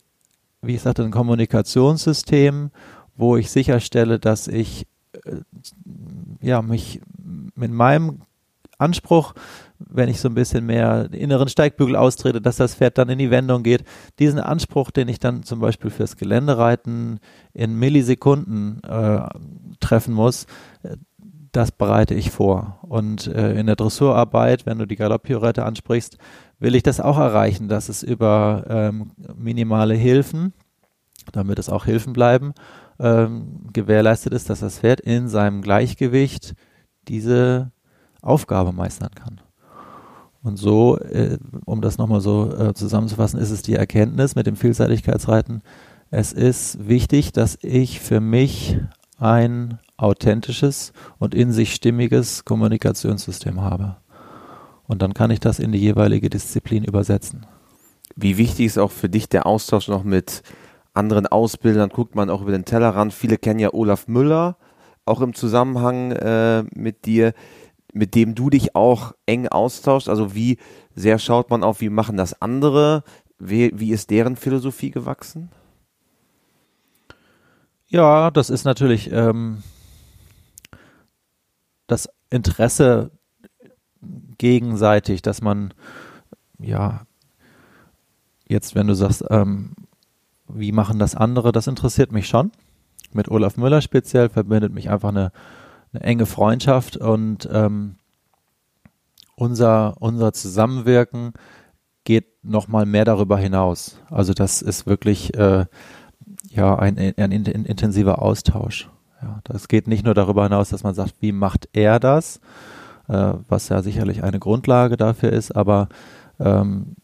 [0.66, 2.70] wie ich sagte, ein Kommunikationssystem,
[3.16, 4.86] wo ich sicherstelle, dass ich
[5.24, 5.36] äh,
[6.40, 7.00] ja, mich
[7.54, 8.22] mit meinem
[8.78, 9.34] Anspruch
[9.78, 13.30] wenn ich so ein bisschen mehr inneren Steigbügel austrete, dass das Pferd dann in die
[13.30, 13.84] Wendung geht.
[14.18, 17.20] Diesen Anspruch, den ich dann zum Beispiel fürs Geländereiten
[17.52, 19.20] in Millisekunden äh,
[19.80, 20.46] treffen muss,
[20.82, 20.96] äh,
[21.52, 22.78] das bereite ich vor.
[22.82, 26.18] Und äh, in der Dressurarbeit, wenn du die Galopppirouette ansprichst,
[26.64, 30.54] will ich das auch erreichen, dass es über ähm, minimale Hilfen,
[31.30, 32.54] damit es auch Hilfen bleiben,
[32.98, 36.54] ähm, gewährleistet ist, dass das Pferd in seinem Gleichgewicht
[37.06, 37.70] diese
[38.22, 39.40] Aufgabe meistern kann.
[40.42, 44.56] Und so, äh, um das nochmal so äh, zusammenzufassen, ist es die Erkenntnis mit dem
[44.56, 45.62] Vielseitigkeitsreiten.
[46.10, 48.78] Es ist wichtig, dass ich für mich
[49.18, 53.96] ein authentisches und in sich stimmiges Kommunikationssystem habe.
[54.86, 57.46] Und dann kann ich das in die jeweilige Disziplin übersetzen.
[58.16, 60.42] Wie wichtig ist auch für dich der Austausch noch mit
[60.92, 61.88] anderen Ausbildern?
[61.88, 63.12] Guckt man auch über den Tellerrand.
[63.12, 64.56] Viele kennen ja Olaf Müller,
[65.04, 67.32] auch im Zusammenhang äh, mit dir
[67.94, 70.08] mit dem du dich auch eng austauschst?
[70.08, 70.58] Also wie
[70.94, 73.04] sehr schaut man auf, wie machen das andere?
[73.38, 75.50] Wie, wie ist deren Philosophie gewachsen?
[77.86, 79.62] Ja, das ist natürlich ähm,
[81.86, 83.12] das Interesse
[84.38, 85.74] gegenseitig, dass man
[86.58, 87.02] ja
[88.46, 89.72] jetzt, wenn du sagst, ähm,
[90.48, 92.52] wie machen das andere, das interessiert mich schon.
[93.12, 95.32] Mit Olaf Müller speziell verbindet mich einfach eine
[95.94, 97.96] eine enge Freundschaft und ähm,
[99.36, 101.32] unser, unser Zusammenwirken
[102.04, 103.98] geht nochmal mehr darüber hinaus.
[104.10, 105.66] Also das ist wirklich äh,
[106.48, 108.90] ja ein, ein, intensiver Austausch.
[109.22, 112.40] Ja, das geht nicht nur darüber hinaus, dass man sagt, wie macht er das,
[113.08, 115.88] äh, was ja sicherlich eine Grundlage dafür ist, aber
[116.40, 116.96] ähm,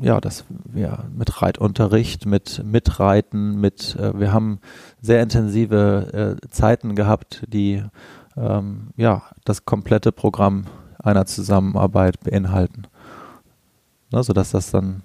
[0.00, 4.60] ja, das ja, mit Reitunterricht, mit Mitreiten, mit äh, wir haben
[5.00, 7.82] sehr intensive äh, Zeiten gehabt, die
[8.36, 10.66] ähm, ja, das komplette Programm
[10.98, 12.86] einer Zusammenarbeit beinhalten.
[14.12, 15.02] Ne, sodass das dann,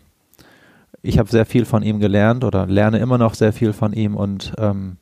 [1.02, 4.16] ich habe sehr viel von ihm gelernt oder lerne immer noch sehr viel von ihm
[4.16, 4.98] und ähm,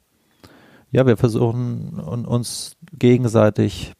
[0.91, 3.93] ja, wir versuchen uns gegenseitig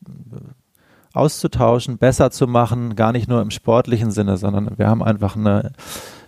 [1.13, 5.71] auszutauschen, besser zu machen, gar nicht nur im sportlichen Sinne, sondern wir haben einfach eine,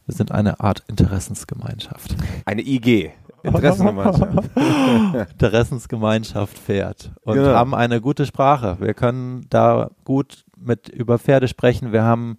[0.05, 2.15] wir sind eine Art Interessensgemeinschaft.
[2.45, 3.11] Eine IG.
[3.43, 4.49] Interessengemeinschaft.
[5.31, 7.53] Interessensgemeinschaft fährt und genau.
[7.53, 8.77] haben eine gute Sprache.
[8.79, 11.91] Wir können da gut mit über Pferde sprechen.
[11.91, 12.37] Wir haben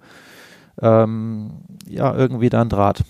[0.80, 3.02] ähm, ja irgendwie da einen Draht.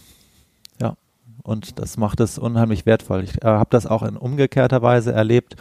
[0.80, 0.94] Ja,
[1.42, 3.24] und das macht es unheimlich wertvoll.
[3.24, 5.56] Ich äh, habe das auch in umgekehrter Weise erlebt.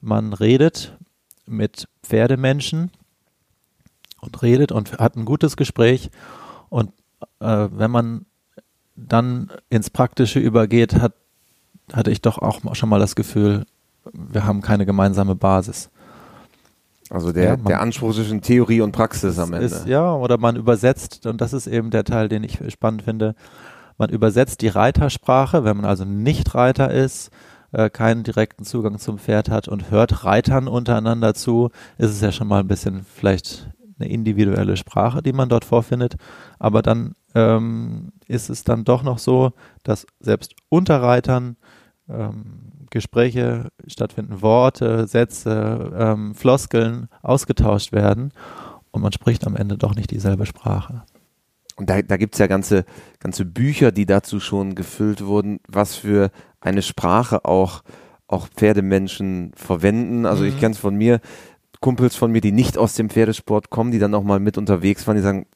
[0.00, 0.96] Man redet
[1.46, 2.90] mit Pferdemenschen
[4.26, 6.10] und redet und hat ein gutes Gespräch
[6.68, 6.92] und
[7.40, 8.26] äh, wenn man
[8.94, 11.14] dann ins Praktische übergeht, hat
[11.92, 13.64] hatte ich doch auch schon mal das Gefühl,
[14.12, 15.90] wir haben keine gemeinsame Basis.
[17.10, 19.66] Also der, ja, man, der Anspruch zwischen Theorie und Praxis am Ende.
[19.66, 23.34] Ist, ja, oder man übersetzt, und das ist eben der Teil, den ich spannend finde,
[23.98, 27.30] man übersetzt die Reitersprache, wenn man also nicht Reiter ist,
[27.72, 32.32] äh, keinen direkten Zugang zum Pferd hat und hört Reitern untereinander zu, ist es ja
[32.32, 36.16] schon mal ein bisschen vielleicht eine individuelle Sprache, die man dort vorfindet.
[36.58, 41.56] Aber dann ähm, ist es dann doch noch so, dass selbst unter Reitern
[42.08, 48.32] ähm, Gespräche stattfinden, Worte, Sätze, ähm, Floskeln ausgetauscht werden
[48.90, 51.02] und man spricht am Ende doch nicht dieselbe Sprache.
[51.76, 52.84] Und da, da gibt es ja ganze,
[53.20, 56.30] ganze Bücher, die dazu schon gefüllt wurden, was für
[56.60, 57.82] eine Sprache auch,
[58.26, 60.24] auch Pferdemenschen verwenden.
[60.24, 60.48] Also mhm.
[60.48, 61.20] ich kenne es von mir,
[61.80, 65.06] Kumpels von mir, die nicht aus dem Pferdesport kommen, die dann auch mal mit unterwegs
[65.06, 65.46] waren, die sagen,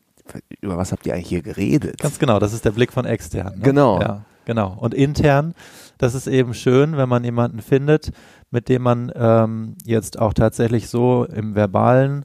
[0.61, 1.98] über was habt ihr eigentlich hier geredet?
[1.98, 3.54] Ganz genau, das ist der Blick von extern.
[3.56, 3.62] Ne?
[3.62, 4.00] Genau.
[4.00, 4.76] Ja, genau.
[4.78, 5.54] Und intern,
[5.98, 8.11] das ist eben schön, wenn man jemanden findet,
[8.50, 12.24] mit dem man ähm, jetzt auch tatsächlich so im Verbalen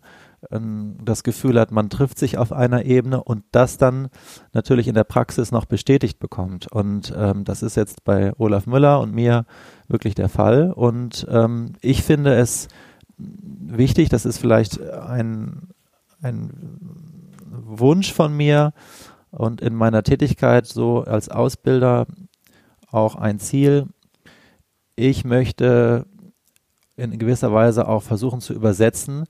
[0.51, 4.09] ähm, das Gefühl hat, man trifft sich auf einer Ebene und das dann
[4.53, 6.71] natürlich in der Praxis noch bestätigt bekommt.
[6.71, 9.45] Und ähm, das ist jetzt bei Olaf Müller und mir
[9.87, 10.71] wirklich der Fall.
[10.71, 12.67] Und ähm, ich finde es
[13.17, 15.69] wichtig, das ist vielleicht ein,
[16.21, 16.79] ein
[17.49, 18.73] Wunsch von mir
[19.31, 22.07] und in meiner Tätigkeit so als Ausbilder
[22.91, 23.87] auch ein Ziel.
[24.95, 26.05] Ich möchte
[26.95, 29.25] in gewisser Weise auch versuchen zu übersetzen,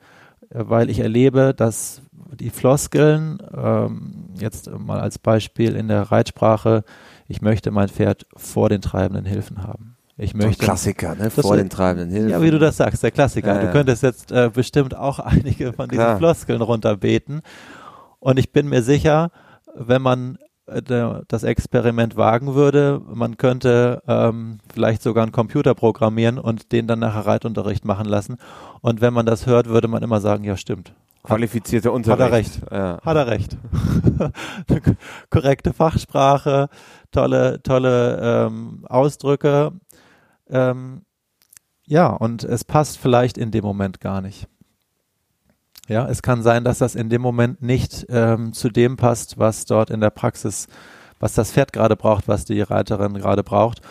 [0.49, 6.83] weil ich erlebe, dass die Floskeln, ähm, jetzt mal als Beispiel in der Reitsprache,
[7.27, 9.94] ich möchte mein Pferd vor den treibenden Hilfen haben.
[10.17, 11.29] Ich möchte, so Klassiker, ne?
[11.29, 12.29] vor den treibenden Hilfen.
[12.29, 13.55] Ja, wie du das sagst, der Klassiker.
[13.55, 13.65] Ja, ja.
[13.65, 16.17] Du könntest jetzt äh, bestimmt auch einige von diesen Klar.
[16.17, 17.41] Floskeln runterbeten.
[18.19, 19.31] Und ich bin mir sicher,
[19.75, 20.81] wenn man äh,
[21.27, 26.99] das Experiment wagen würde, man könnte ähm, vielleicht sogar einen Computer programmieren und den dann
[26.99, 28.37] nachher Reitunterricht machen lassen.
[28.81, 30.93] Und wenn man das hört, würde man immer sagen, ja stimmt.
[31.23, 32.21] Qualifizierter Unterricht.
[32.21, 32.61] Hat er recht.
[32.71, 32.99] Ja.
[33.03, 33.57] Hat er recht.
[35.31, 36.69] Korrekte Fachsprache,
[37.11, 39.71] tolle, tolle ähm, Ausdrücke.
[40.49, 41.03] Ähm,
[41.85, 44.47] ja, und es passt vielleicht in dem Moment gar nicht.
[45.87, 49.65] Ja, es kann sein, dass das in dem Moment nicht ähm, zu dem passt, was
[49.65, 50.67] dort in der Praxis,
[51.19, 53.81] was das Pferd gerade braucht, was die Reiterin gerade braucht.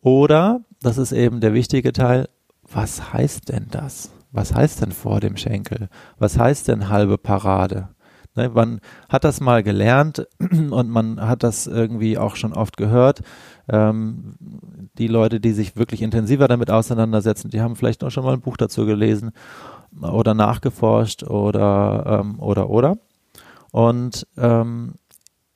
[0.00, 2.28] Oder, das ist eben der wichtige Teil,
[2.62, 4.10] was heißt denn das?
[4.30, 5.88] Was heißt denn vor dem Schenkel?
[6.18, 7.88] Was heißt denn halbe Parade?
[8.36, 13.22] Ne, man hat das mal gelernt und man hat das irgendwie auch schon oft gehört.
[13.68, 14.34] Ähm,
[14.98, 18.40] die Leute, die sich wirklich intensiver damit auseinandersetzen, die haben vielleicht auch schon mal ein
[18.40, 19.30] Buch dazu gelesen
[20.00, 22.98] oder nachgeforscht oder ähm, oder oder.
[23.70, 24.94] Und ähm,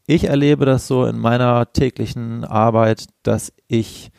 [0.06, 4.10] ich erlebe das so in meiner täglichen Arbeit, dass ich,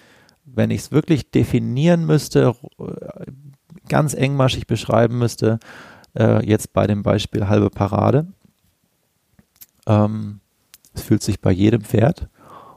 [0.45, 2.56] wenn ich es wirklich definieren müsste,
[3.88, 5.60] ganz engmaschig beschreiben müsste,
[6.17, 8.28] äh, jetzt bei dem Beispiel halbe Parade,
[9.89, 10.39] ähm,
[10.93, 12.30] es fühlt sich bei jedem Pferd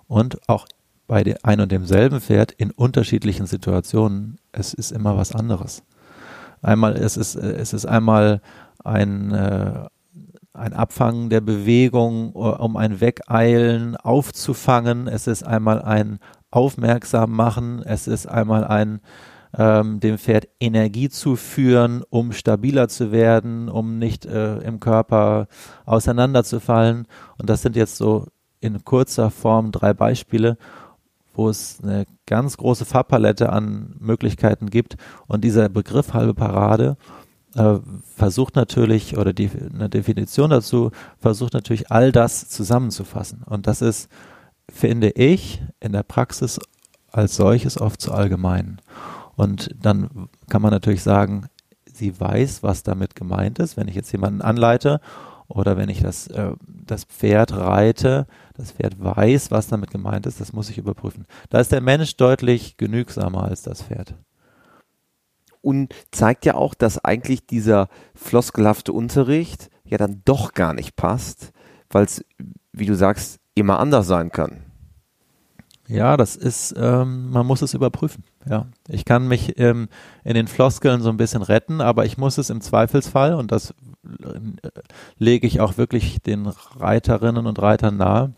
[0.08, 0.66] und auch
[1.06, 5.82] bei ein und demselben Pferd in unterschiedlichen Situationen, es ist immer was anderes.
[6.62, 8.40] Einmal, es ist, es ist einmal
[8.84, 9.88] ein, äh,
[10.54, 15.08] ein Abfangen der Bewegung, um ein Wegeilen aufzufangen.
[15.08, 16.18] Es ist einmal ein
[16.50, 17.82] Aufmerksam machen.
[17.84, 19.00] Es ist einmal ein
[19.56, 25.48] ähm, dem Pferd Energie zuführen, um stabiler zu werden, um nicht äh, im Körper
[25.84, 27.06] auseinanderzufallen.
[27.38, 28.26] Und das sind jetzt so
[28.60, 30.56] in kurzer Form drei Beispiele
[31.34, 34.96] wo es eine ganz große Farbpalette an Möglichkeiten gibt.
[35.26, 36.96] Und dieser Begriff halbe Parade
[37.54, 37.78] äh,
[38.16, 43.42] versucht natürlich, oder die, eine Definition dazu, versucht natürlich all das zusammenzufassen.
[43.44, 44.08] Und das ist,
[44.70, 46.60] finde ich, in der Praxis
[47.10, 48.80] als solches oft zu allgemein.
[49.36, 51.46] Und dann kann man natürlich sagen,
[51.92, 53.76] sie weiß, was damit gemeint ist.
[53.76, 55.00] Wenn ich jetzt jemanden anleite
[55.48, 60.40] oder wenn ich das, äh, das Pferd reite, das Pferd weiß, was damit gemeint ist,
[60.40, 61.26] das muss ich überprüfen.
[61.50, 64.14] Da ist der Mensch deutlich genügsamer als das Pferd.
[65.60, 71.52] Und zeigt ja auch, dass eigentlich dieser floskelhafte Unterricht ja dann doch gar nicht passt,
[71.90, 72.24] weil es,
[72.72, 74.64] wie du sagst, immer anders sein kann.
[75.86, 78.24] Ja, das ist, ähm, man muss es überprüfen.
[78.48, 79.88] Ja, ich kann mich ähm,
[80.24, 83.70] in den Floskeln so ein bisschen retten, aber ich muss es im Zweifelsfall, und das
[83.70, 84.68] äh,
[85.18, 88.32] lege ich auch wirklich den Reiterinnen und Reitern nahe,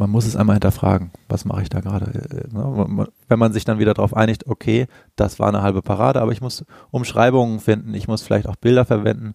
[0.00, 2.06] man muss es einmal hinterfragen, was mache ich da gerade.
[2.06, 3.06] Äh, ne?
[3.28, 6.40] Wenn man sich dann wieder darauf einigt, okay, das war eine halbe Parade, aber ich
[6.40, 9.34] muss Umschreibungen finden, ich muss vielleicht auch Bilder verwenden,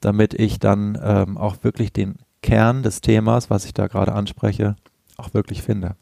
[0.00, 4.76] damit ich dann ähm, auch wirklich den Kern des Themas, was ich da gerade anspreche,
[5.16, 5.96] auch wirklich finde.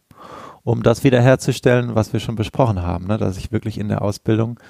[0.64, 3.18] Um das wiederherzustellen, was wir schon besprochen haben, ne?
[3.18, 4.61] dass ich wirklich in der Ausbildung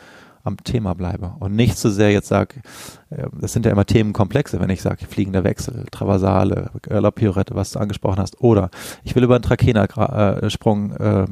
[0.44, 2.62] am Thema bleibe und nicht so sehr jetzt sage,
[3.10, 7.72] äh, das sind ja immer Themenkomplexe, wenn ich sage fliegender Wechsel, Traversale, La Piorette, was
[7.72, 8.70] du angesprochen hast, oder
[9.04, 11.26] ich will über einen Trakehner-Sprung äh,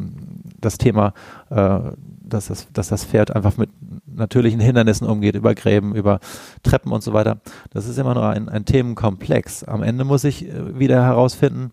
[0.60, 1.12] das Thema,
[1.50, 1.80] äh,
[2.22, 3.70] dass, das, dass das Pferd einfach mit
[4.06, 6.20] natürlichen Hindernissen umgeht, über Gräben, über
[6.62, 7.40] Treppen und so weiter.
[7.70, 9.64] Das ist immer nur ein, ein Themenkomplex.
[9.64, 11.72] Am Ende muss ich äh, wieder herausfinden,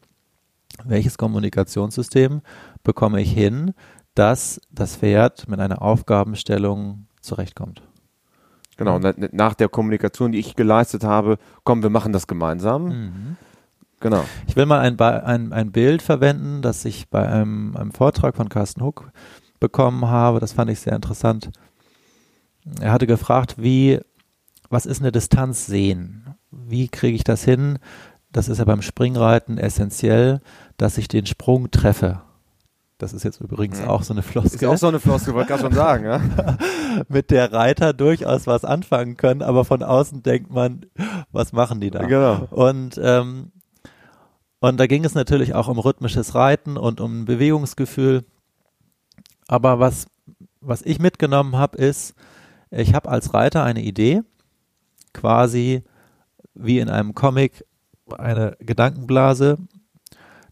[0.86, 2.42] welches Kommunikationssystem
[2.88, 3.74] bekomme ich hin,
[4.16, 7.84] dass das Pferd mit einer Aufgabenstellung zurechtkommt.
[8.78, 12.86] Genau, nach der Kommunikation, die ich geleistet habe, komm, wir machen das gemeinsam.
[12.86, 13.38] Mhm.
[14.00, 14.24] Genau.
[14.48, 18.48] Ich will mal ein, ein, ein Bild verwenden, das ich bei einem, einem Vortrag von
[18.48, 19.12] Carsten Huck
[19.60, 20.40] bekommen habe.
[20.40, 21.50] Das fand ich sehr interessant.
[22.80, 24.00] Er hatte gefragt, wie,
[24.70, 26.36] was ist eine Distanz sehen?
[26.52, 27.80] Wie kriege ich das hin?
[28.32, 30.42] Das ist ja beim Springreiten essentiell,
[30.78, 32.22] dass ich den Sprung treffe.
[32.98, 33.88] Das ist jetzt übrigens mhm.
[33.88, 34.56] auch so eine Floskel.
[34.56, 36.06] Ist auch so eine Floskel, wollte ich gerade schon sagen.
[36.06, 36.58] Ja?
[37.10, 40.88] Mit der Reiter durchaus was anfangen können, aber von außen denkt man,
[41.32, 42.06] was machen die da?
[42.06, 42.48] Genau.
[42.50, 43.52] Und, ähm,
[44.60, 48.26] und da ging es natürlich auch um rhythmisches Reiten und um Bewegungsgefühl.
[49.48, 50.08] Aber was,
[50.60, 52.16] was ich mitgenommen habe, ist,
[52.72, 54.24] ich habe als Reiter eine Idee,
[55.14, 55.84] quasi
[56.56, 57.64] wie in einem Comic
[58.18, 59.60] eine Gedankenblase.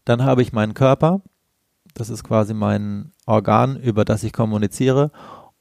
[0.04, 1.22] Dann habe ich meinen Körper
[1.96, 5.10] das ist quasi mein Organ, über das ich kommuniziere.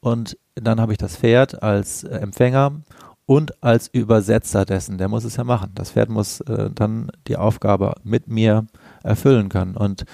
[0.02, 2.82] Und dann habe ich das Pferd als äh, Empfänger
[3.26, 4.98] und als Übersetzer dessen.
[4.98, 5.72] Der muss es ja machen.
[5.76, 8.68] Das Pferd muss äh, dann die Aufgabe mit mir
[9.02, 9.76] erfüllen können.
[9.76, 10.06] Und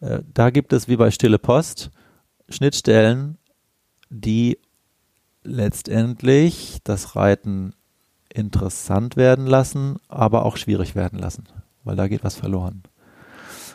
[0.00, 1.90] äh, da gibt es wie bei Stille Post
[2.48, 3.38] Schnittstellen,
[4.10, 4.58] die
[5.44, 7.74] letztendlich das Reiten
[8.28, 11.44] interessant werden lassen, aber auch schwierig werden lassen,
[11.84, 12.82] weil da geht was verloren.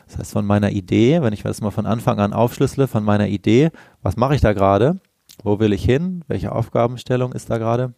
[0.07, 3.27] Das heißt, von meiner Idee, wenn ich das mal von Anfang an aufschlüssele, von meiner
[3.27, 4.99] Idee, was mache ich da gerade?
[5.43, 6.23] Wo will ich hin?
[6.27, 7.93] Welche Aufgabenstellung ist da gerade?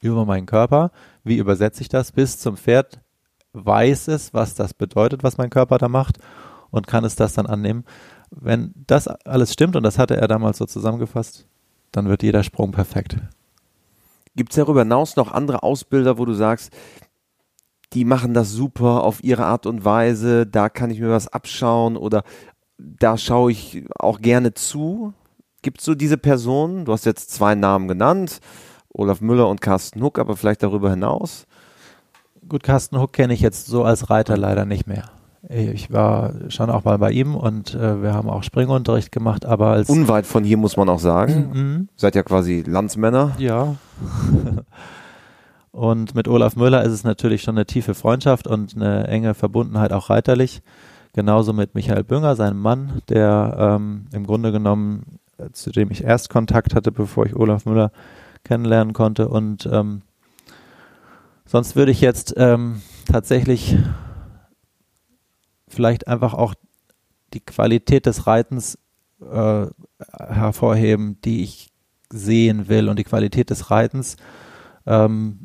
[0.00, 0.90] Über meinen Körper.
[1.22, 2.12] Wie übersetze ich das?
[2.12, 3.00] Bis zum Pferd
[3.52, 6.18] weiß es, was das bedeutet, was mein Körper da macht
[6.70, 7.84] und kann es das dann annehmen.
[8.30, 11.46] Wenn das alles stimmt, und das hatte er damals so zusammengefasst,
[11.92, 13.18] dann wird jeder Sprung perfekt.
[14.34, 16.72] Gibt es darüber hinaus noch andere Ausbilder, wo du sagst,
[17.94, 21.96] die machen das super auf ihre Art und Weise, da kann ich mir was abschauen
[21.96, 22.22] oder
[22.78, 25.12] da schaue ich auch gerne zu?
[25.62, 26.84] Gibt es so diese Personen?
[26.84, 28.40] Du hast jetzt zwei Namen genannt,
[28.88, 31.46] Olaf Müller und Carsten Huck, aber vielleicht darüber hinaus?
[32.48, 35.04] Gut, Carsten Huck kenne ich jetzt so als Reiter leider nicht mehr.
[35.48, 39.68] Ich war schon auch mal bei ihm und äh, wir haben auch Springunterricht gemacht, aber
[39.68, 41.50] als unweit von hier muss man auch sagen.
[41.52, 41.88] Mhm.
[41.96, 43.32] Seid ja quasi Landsmänner.
[43.38, 43.74] Ja.
[45.72, 49.92] und mit Olaf Müller ist es natürlich schon eine tiefe Freundschaft und eine enge Verbundenheit
[49.92, 50.62] auch reiterlich.
[51.14, 56.04] Genauso mit Michael Bünger, seinem Mann, der ähm, im Grunde genommen, äh, zu dem ich
[56.04, 57.90] erst Kontakt hatte, bevor ich Olaf Müller
[58.44, 59.28] kennenlernen konnte.
[59.28, 60.02] Und ähm,
[61.46, 63.76] sonst würde ich jetzt ähm, tatsächlich
[65.68, 66.54] vielleicht einfach auch
[67.32, 68.78] die Qualität des Reitens
[69.20, 69.66] äh,
[70.18, 71.70] hervorheben, die ich
[72.10, 72.90] sehen will.
[72.90, 74.16] Und die Qualität des Reitens
[74.86, 75.38] ähm,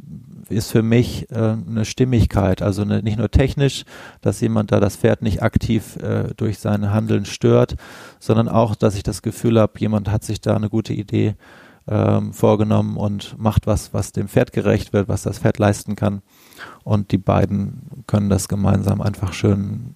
[0.50, 3.84] ist für mich äh, eine Stimmigkeit, also eine, nicht nur technisch,
[4.22, 7.76] dass jemand da das Pferd nicht aktiv äh, durch sein Handeln stört,
[8.20, 11.36] sondern auch, dass ich das Gefühl habe, jemand hat sich da eine gute Idee
[11.88, 16.22] ähm, vorgenommen und macht was, was dem Pferd gerecht wird, was das Pferd leisten kann.
[16.84, 19.94] Und die beiden können das gemeinsam einfach schön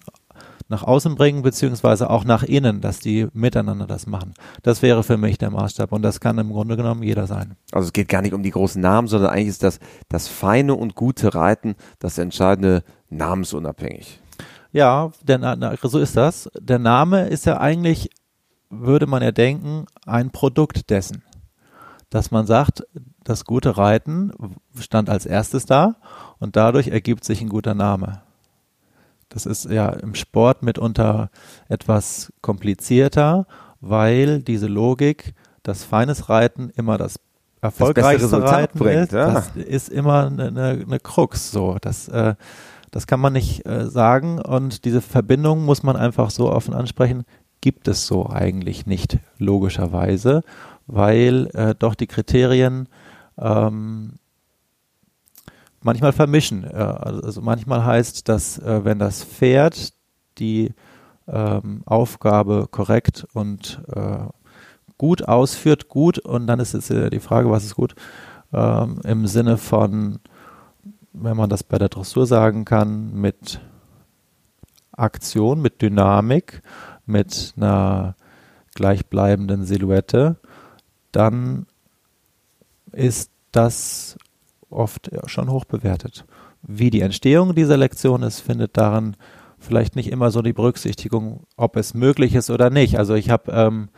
[0.72, 4.34] nach außen bringen, beziehungsweise auch nach innen, dass die miteinander das machen.
[4.62, 7.54] Das wäre für mich der Maßstab und das kann im Grunde genommen jeder sein.
[7.70, 10.74] Also es geht gar nicht um die großen Namen, sondern eigentlich ist das, das feine
[10.74, 14.18] und gute Reiten das entscheidende namensunabhängig.
[14.72, 16.50] Ja, der, so ist das.
[16.58, 18.10] Der Name ist ja eigentlich,
[18.70, 21.22] würde man ja denken, ein Produkt dessen.
[22.08, 22.82] Dass man sagt,
[23.22, 24.32] das gute Reiten
[24.78, 25.96] stand als erstes da
[26.38, 28.21] und dadurch ergibt sich ein guter Name.
[29.32, 31.30] Das ist ja im Sport mitunter
[31.68, 33.46] etwas komplizierter,
[33.80, 37.18] weil diese Logik, dass feines Reiten immer das
[37.62, 39.32] erfolgreichste das Reiten bringt, ist, ja.
[39.32, 41.50] das ist immer eine, eine, eine Krux.
[41.50, 42.34] So, das, äh,
[42.90, 47.24] das kann man nicht äh, sagen und diese Verbindung muss man einfach so offen ansprechen.
[47.62, 50.42] Gibt es so eigentlich nicht logischerweise,
[50.86, 52.88] weil äh, doch die Kriterien
[53.38, 54.18] ähm,
[55.82, 56.64] manchmal vermischen.
[56.64, 59.92] Äh, also manchmal heißt das, äh, wenn das Pferd
[60.38, 60.72] die
[61.28, 64.26] ähm, Aufgabe korrekt und äh,
[64.98, 67.94] gut ausführt, gut, und dann ist jetzt die Frage, was ist gut,
[68.52, 70.20] ähm, im Sinne von,
[71.12, 73.60] wenn man das bei der Dressur sagen kann, mit
[74.92, 76.62] Aktion, mit Dynamik,
[77.06, 78.14] mit einer
[78.74, 80.36] gleichbleibenden Silhouette,
[81.10, 81.66] dann
[82.92, 84.16] ist das
[84.72, 86.24] oft schon hoch bewertet.
[86.62, 89.16] Wie die Entstehung dieser Lektion ist, findet daran
[89.58, 92.98] vielleicht nicht immer so die Berücksichtigung, ob es möglich ist oder nicht.
[92.98, 93.88] Also ich habe ähm,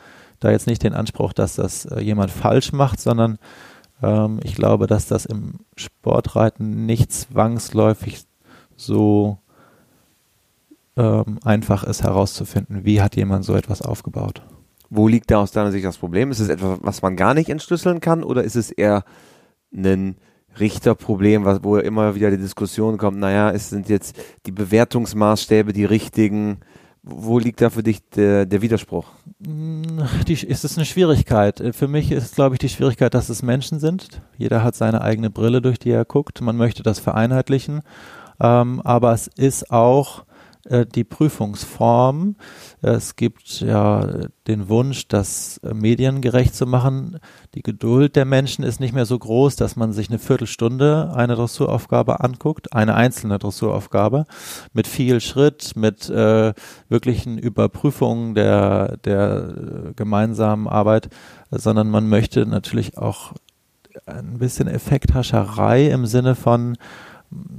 [0.41, 3.39] da jetzt nicht den Anspruch, dass das äh, jemand falsch macht, sondern
[4.03, 8.25] ähm, ich glaube, dass das im Sportreiten nicht zwangsläufig
[8.77, 9.39] so
[10.97, 14.43] ähm, einfach ist herauszufinden, wie hat jemand so etwas aufgebaut.
[14.91, 16.31] Wo liegt da aus deiner Sicht das Problem?
[16.31, 19.05] Ist es etwas, was man gar nicht entschlüsseln kann oder ist es eher
[19.75, 20.17] ein
[20.59, 26.59] Richterproblem, wo immer wieder die Diskussion kommt, naja, es sind jetzt die Bewertungsmaßstäbe die richtigen.
[27.03, 29.07] Wo liegt da für dich der, der Widerspruch?
[29.39, 31.63] Die, ist es eine Schwierigkeit.
[31.73, 34.23] Für mich ist, glaube ich, die Schwierigkeit, dass es Menschen sind.
[34.39, 36.41] Jeder hat seine eigene Brille, durch die er guckt.
[36.41, 37.83] Man möchte das vereinheitlichen.
[38.41, 40.25] Ähm, aber es ist auch
[40.67, 42.37] äh, die Prüfungsform.
[42.81, 47.19] Es gibt ja den Wunsch, das äh, mediengerecht zu machen.
[47.55, 51.35] Die Geduld der Menschen ist nicht mehr so groß, dass man sich eine Viertelstunde eine
[51.35, 54.25] Dressuraufgabe anguckt, eine einzelne Dressuraufgabe
[54.73, 56.55] mit viel Schritt, mit äh,
[56.89, 59.55] wirklichen Überprüfungen der, der
[59.89, 61.09] äh, gemeinsamen Arbeit,
[61.51, 63.35] sondern man möchte natürlich auch
[64.07, 66.77] ein bisschen Effekthascherei im Sinne von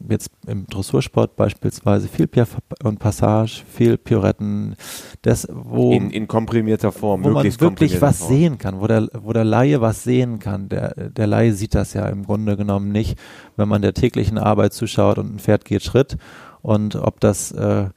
[0.09, 4.75] jetzt im Dressursport beispielsweise viel Piaf und Passage, viel Pirouetten,
[5.21, 8.29] das wo in, in komprimierter Form, wo man wirklich was Form.
[8.29, 10.69] sehen kann, wo der wo der Laie was sehen kann.
[10.69, 13.17] Der der Laie sieht das ja im Grunde genommen nicht,
[13.55, 16.17] wenn man der täglichen Arbeit zuschaut und ein Pferd geht Schritt
[16.61, 17.89] und ob das äh,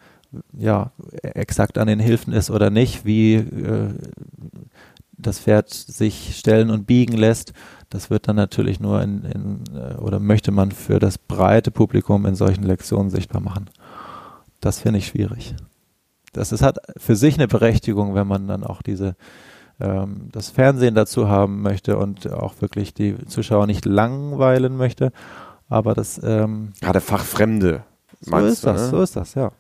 [0.57, 0.93] ja
[1.23, 3.95] exakt an den Hilfen ist oder nicht, wie äh,
[5.19, 7.53] das Pferd sich stellen und biegen lässt
[7.91, 12.27] das wird dann natürlich nur in, in äh, oder möchte man für das breite Publikum
[12.27, 13.71] in solchen Lektionen sichtbar machen.
[14.61, 15.55] Das finde ich schwierig.
[16.33, 19.17] Das ist, hat für sich eine Berechtigung, wenn man dann auch diese
[19.81, 25.13] ähm, das Fernsehen dazu haben möchte und auch wirklich die Zuschauer nicht langweilen möchte.
[25.69, 27.85] Aber das ähm, gerade Fachfremde.
[28.21, 28.89] So ist du, das, ne?
[28.89, 29.53] so ist das, ja.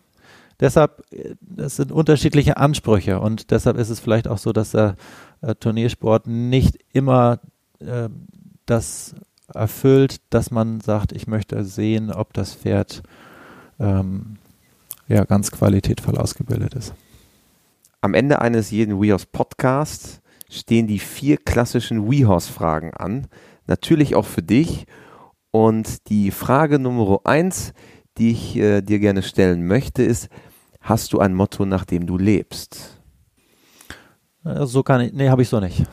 [0.61, 4.97] Deshalb, äh, das sind unterschiedliche Ansprüche und deshalb ist es vielleicht auch so, dass der
[5.41, 7.39] äh, Turniersport nicht immer
[7.81, 8.09] äh,
[8.67, 9.15] das
[9.53, 13.03] erfüllt, dass man sagt, ich möchte sehen, ob das Pferd
[13.81, 14.37] ähm,
[15.09, 16.95] ja ganz qualitätvoll ausgebildet ist.
[18.01, 20.21] Am Ende eines jeden WeHorse Podcasts
[20.51, 23.27] stehen die vier klassischen WeHorse Fragen an.
[23.67, 24.87] Natürlich auch für dich.
[25.51, 27.73] Und die Frage Nummer eins,
[28.19, 30.29] die ich äh, dir gerne stellen möchte, ist,
[30.81, 33.01] hast du ein Motto, nach dem du lebst?
[34.45, 35.85] Äh, so kann ich, nee, habe ich so nicht.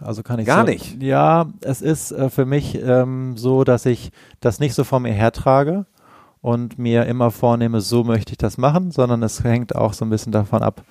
[0.00, 1.02] Also kann ich Gar so, nicht?
[1.02, 5.12] Ja, es ist äh, für mich ähm, so, dass ich das nicht so vor mir
[5.12, 5.86] hertrage
[6.40, 10.10] und mir immer vornehme, so möchte ich das machen, sondern es hängt auch so ein
[10.10, 10.82] bisschen davon ab,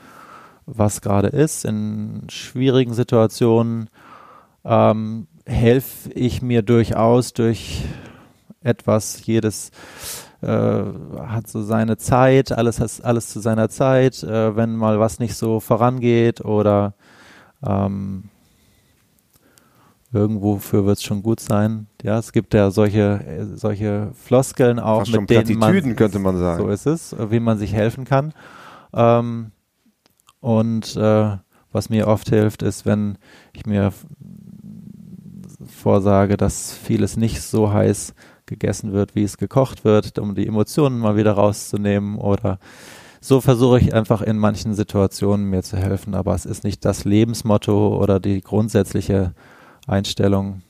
[0.66, 1.66] was gerade ist.
[1.66, 3.90] In schwierigen Situationen
[4.66, 7.84] ähm, helfe ich mir durchaus durch
[8.64, 9.72] etwas, jedes
[10.42, 15.20] äh, hat so seine Zeit, alles hat alles zu seiner Zeit, äh, wenn mal was
[15.20, 16.94] nicht so vorangeht oder
[17.66, 18.30] ähm,
[20.14, 21.88] irgendwofür wird es schon gut sein.
[22.04, 26.62] Ja, es gibt ja solche, solche Floskeln auch, Fast mit denen man, könnte man sagen.
[26.64, 28.34] so ist es, wie man sich helfen kann.
[28.94, 29.52] Ähm,
[30.40, 31.38] und äh,
[31.72, 33.18] was mir oft hilft, ist, wenn
[33.54, 33.92] ich mir
[35.66, 38.14] vorsage, dass vieles nicht so heiß
[38.46, 42.60] gegessen wird, wie es gekocht wird, um die Emotionen mal wieder rauszunehmen oder
[43.22, 47.06] so versuche ich einfach in manchen Situationen mir zu helfen, aber es ist nicht das
[47.06, 49.34] Lebensmotto oder die grundsätzliche
[49.88, 50.62] Einstellung.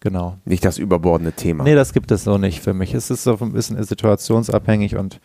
[0.00, 0.38] Genau.
[0.44, 1.64] Nicht das überbordene Thema.
[1.64, 2.92] Nee, das gibt es so nicht für mich.
[2.92, 5.20] Es ist so ein bisschen situationsabhängig und,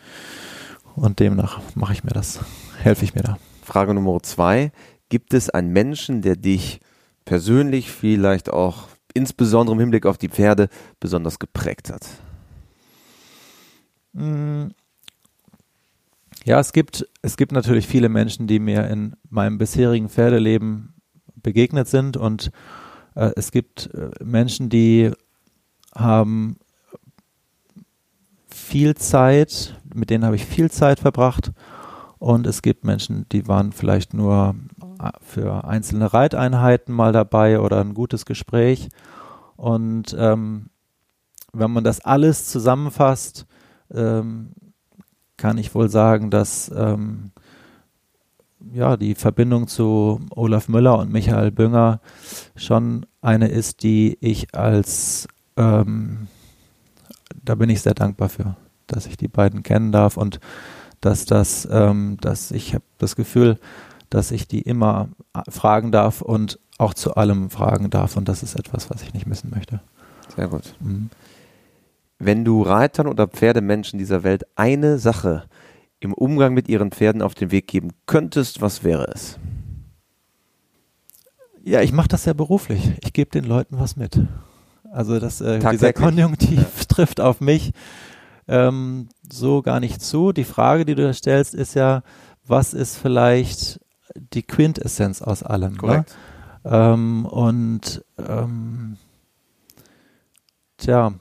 [0.96, 2.40] und demnach mache ich mir das,
[2.78, 3.38] helfe ich mir da.
[3.64, 4.72] Frage Nummer zwei.
[5.10, 6.80] Gibt es einen Menschen, der dich
[7.26, 10.70] persönlich vielleicht auch insbesondere im Hinblick auf die Pferde
[11.00, 12.06] besonders geprägt hat?
[14.14, 14.68] Mm.
[16.46, 20.94] Ja, es gibt, es gibt natürlich viele Menschen, die mir in meinem bisherigen Pferdeleben
[21.36, 22.52] begegnet sind und
[23.36, 25.12] es gibt äh, Menschen, die
[25.96, 26.58] haben
[28.48, 31.52] viel Zeit, mit denen habe ich viel Zeit verbracht.
[32.20, 34.56] Und es gibt Menschen, die waren vielleicht nur
[35.02, 38.90] äh, für einzelne Reiteinheiten mal dabei oder ein gutes Gespräch.
[39.56, 40.70] Und ähm,
[41.54, 43.46] wenn man das alles zusammenfasst,
[43.92, 44.52] ähm,
[45.38, 47.32] kann ich wohl sagen, dass ähm,
[48.74, 52.00] ja, die Verbindung zu Olaf Müller und Michael Bünger
[52.56, 56.28] schon eine ist, die ich als, ähm,
[57.44, 58.56] da bin ich sehr dankbar für,
[58.88, 60.40] dass ich die beiden kennen darf und
[61.02, 63.60] dass das, ähm, dass ich habe das Gefühl,
[64.10, 65.10] dass ich die immer
[65.50, 69.28] fragen darf und auch zu allem fragen darf und das ist etwas, was ich nicht
[69.28, 69.82] missen möchte.
[70.36, 70.76] Sehr gut.
[70.80, 71.10] Mhm.
[72.20, 75.44] Wenn du Reitern oder Pferdemenschen dieser Welt eine Sache
[76.00, 79.40] im Umgang mit ihren Pferden auf den Weg geben könntest, was wäre es?
[81.64, 82.92] Ja, ich mache das ja beruflich.
[83.04, 84.20] Ich gebe den Leuten was mit.
[84.92, 86.86] Also das, äh, dieser Konjunktiv ja.
[86.88, 87.74] trifft auf mich
[88.48, 90.32] ähm, so gar nicht zu.
[90.32, 92.04] Die Frage, die du da stellst, ist ja,
[92.46, 93.80] was ist vielleicht
[94.16, 95.74] die Quintessenz aus allem?
[95.74, 95.78] Ne?
[95.78, 96.16] Korrekt.
[96.64, 96.72] Ne?
[96.72, 98.98] Ähm, und ähm,
[100.78, 101.14] tja,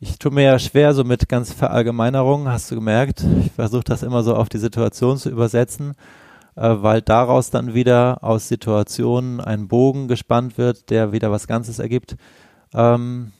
[0.00, 3.24] ich tue mir ja schwer so mit ganz Verallgemeinerungen, hast du gemerkt.
[3.40, 5.94] Ich versuche das immer so auf die Situation zu übersetzen,
[6.54, 11.80] äh, weil daraus dann wieder aus Situationen ein Bogen gespannt wird, der wieder was Ganzes
[11.80, 12.16] ergibt.
[12.74, 13.32] Ähm,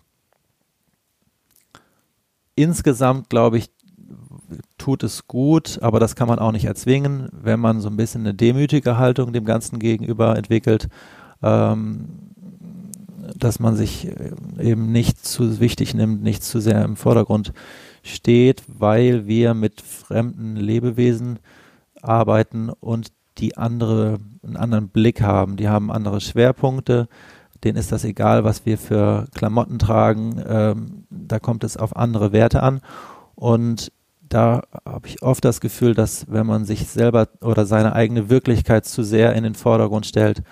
[2.57, 3.71] insgesamt glaube ich,
[4.79, 8.23] tut es gut, aber das kann man auch nicht erzwingen, wenn man so ein bisschen
[8.23, 10.89] eine demütige Haltung dem Ganzen gegenüber entwickelt.
[11.41, 12.35] Ähm,
[13.39, 17.53] dass man sich äh, eben nicht zu wichtig nimmt, nicht zu sehr im Vordergrund
[18.03, 21.39] steht, weil wir mit fremden Lebewesen
[22.03, 25.57] arbeiten und die andere, einen anderen Blick haben.
[25.57, 27.09] Die haben andere Schwerpunkte.
[27.65, 30.43] Denen ist das egal, was wir für Klamotten tragen.
[30.47, 32.81] Ähm, da kommt es auf andere Werte an.
[33.35, 33.93] Und
[34.29, 38.85] da habe ich oft das Gefühl, dass wenn man sich selber oder seine eigene Wirklichkeit
[38.85, 40.43] zu sehr in den Vordergrund stellt,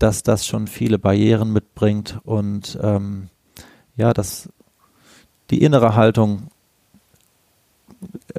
[0.00, 3.28] dass das schon viele Barrieren mitbringt und ähm,
[3.96, 4.48] ja, dass
[5.50, 6.48] die innere Haltung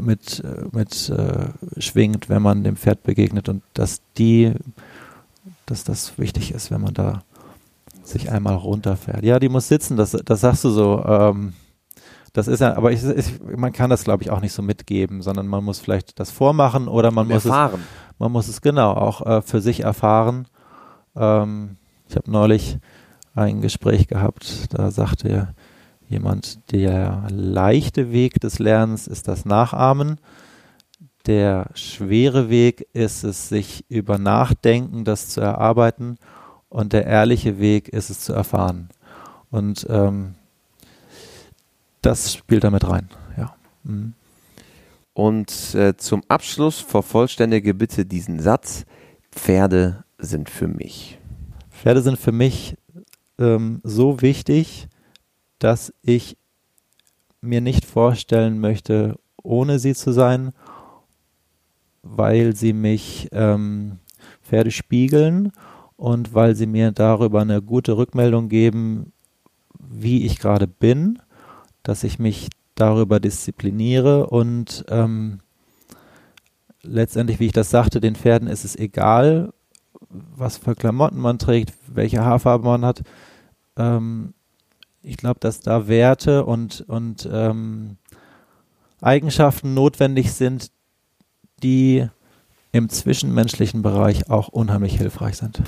[0.01, 1.49] mit, mit äh,
[1.79, 4.53] schwingt, wenn man dem Pferd begegnet und dass die,
[5.67, 7.21] dass das wichtig ist, wenn man da
[8.03, 9.23] sich einmal runterfährt.
[9.23, 11.05] Ja, die muss sitzen, das, das sagst du so.
[11.05, 11.53] Ähm,
[12.33, 15.21] das ist ja, aber ich, ich, man kann das, glaube ich, auch nicht so mitgeben,
[15.21, 17.81] sondern man muss vielleicht das vormachen oder man muss erfahren.
[17.81, 20.47] es, man muss es genau auch äh, für sich erfahren
[21.15, 22.77] ähm, ich habe neulich
[23.33, 25.53] ein Gespräch gehabt, da sagte
[26.07, 30.19] jemand, der leichte Weg des Lernens ist das Nachahmen.
[31.25, 36.17] Der schwere Weg ist es, sich über Nachdenken das zu erarbeiten
[36.67, 38.89] und der ehrliche Weg ist es zu erfahren.
[39.49, 40.35] Und ähm,
[42.01, 43.55] das spielt damit rein, ja.
[43.83, 44.13] Mhm.
[45.13, 48.85] Und äh, zum Abschluss vervollständige bitte diesen Satz.
[49.31, 51.17] Pferde sind für mich.
[51.69, 52.77] Pferde sind für mich
[53.39, 54.87] ähm, so wichtig,
[55.59, 56.37] dass ich
[57.41, 60.53] mir nicht vorstellen möchte, ohne sie zu sein,
[62.03, 63.99] weil sie mich ähm,
[64.43, 65.51] Pferde spiegeln
[65.97, 69.11] und weil sie mir darüber eine gute Rückmeldung geben,
[69.79, 71.19] wie ich gerade bin,
[71.83, 75.39] dass ich mich darüber diszipliniere und ähm,
[76.83, 79.53] letztendlich, wie ich das sagte, den Pferden ist es egal,
[80.11, 83.01] was für Klamotten man trägt, welche Haarfarbe man hat.
[83.77, 84.33] Ähm,
[85.01, 87.97] ich glaube, dass da Werte und, und ähm,
[89.01, 90.71] Eigenschaften notwendig sind,
[91.63, 92.07] die
[92.71, 95.61] im zwischenmenschlichen Bereich auch unheimlich hilfreich sind.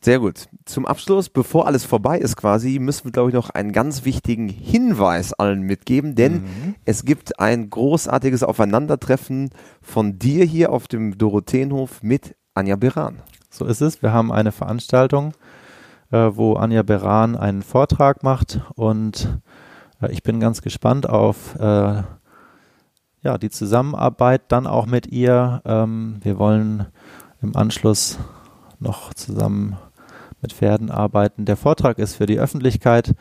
[0.00, 0.48] Sehr gut.
[0.64, 4.48] Zum Abschluss, bevor alles vorbei ist quasi, müssen wir, glaube ich, noch einen ganz wichtigen
[4.48, 6.74] Hinweis allen mitgeben, denn mhm.
[6.84, 9.50] es gibt ein großartiges Aufeinandertreffen
[9.82, 13.20] von dir hier auf dem Dorotheenhof mit Anja Beran.
[13.50, 14.02] So ist es.
[14.02, 15.32] Wir haben eine Veranstaltung,
[16.10, 19.40] äh, wo Anja Beran einen Vortrag macht und
[20.02, 22.02] äh, ich bin ganz gespannt auf äh,
[23.22, 25.62] ja, die Zusammenarbeit dann auch mit ihr.
[25.64, 26.86] Ähm, wir wollen
[27.42, 28.18] im Anschluss
[28.80, 29.76] noch zusammen
[30.40, 31.44] mit Pferden arbeiten.
[31.44, 33.14] Der Vortrag ist für die Öffentlichkeit.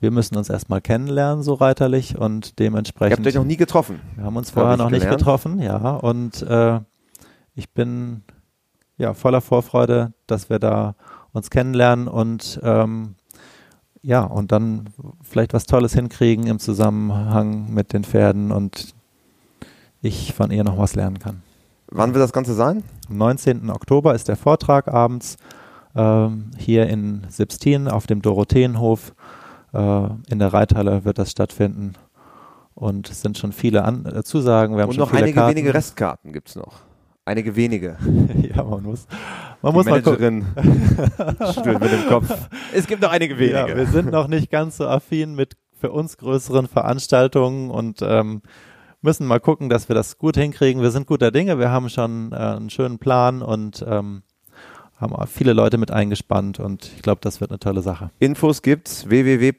[0.00, 3.18] Wir müssen uns erstmal kennenlernen, so reiterlich und dementsprechend.
[3.18, 4.00] Ihr habt euch noch nie getroffen.
[4.14, 5.10] Wir haben uns vorher noch gelernt.
[5.10, 5.76] nicht getroffen, ja.
[5.76, 6.80] Und äh,
[7.54, 8.22] ich bin
[8.98, 10.94] ja voller Vorfreude, dass wir da
[11.32, 13.14] uns kennenlernen und ähm,
[14.02, 14.90] ja, und dann
[15.22, 18.94] vielleicht was Tolles hinkriegen im Zusammenhang mit den Pferden und
[20.00, 21.42] ich von ihr noch was lernen kann.
[21.90, 22.84] Wann wird das Ganze sein?
[23.08, 23.70] Am 19.
[23.70, 25.36] Oktober ist der Vortrag abends
[25.96, 29.14] ähm, hier in Sibstin auf dem Dorotheenhof.
[29.72, 31.94] Äh, in der Reithalle wird das stattfinden.
[32.74, 34.76] Und es sind schon viele An äh, Zusagen.
[34.76, 35.56] Wir haben Und noch einige Karten.
[35.56, 36.82] wenige Restkarten gibt es noch.
[37.28, 37.98] Einige wenige.
[38.56, 39.06] ja, man muss,
[39.60, 40.46] man Die muss mal Managerin
[41.52, 42.34] schüttelt mit dem Kopf.
[42.72, 43.68] Es gibt noch einige wenige.
[43.68, 48.40] Ja, wir sind noch nicht ganz so affin mit für uns größeren Veranstaltungen und ähm,
[49.02, 50.80] müssen mal gucken, dass wir das gut hinkriegen.
[50.80, 54.22] Wir sind guter Dinge, wir haben schon äh, einen schönen Plan und ähm,
[54.96, 58.10] haben auch viele Leute mit eingespannt und ich glaube, das wird eine tolle Sache.
[58.20, 59.52] Infos gibt's www.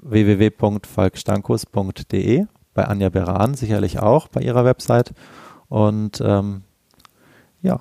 [0.00, 5.14] www.falkstankus.de bei Anja Beran sicherlich auch bei ihrer Website
[5.68, 6.64] und ähm,
[7.64, 7.80] ja,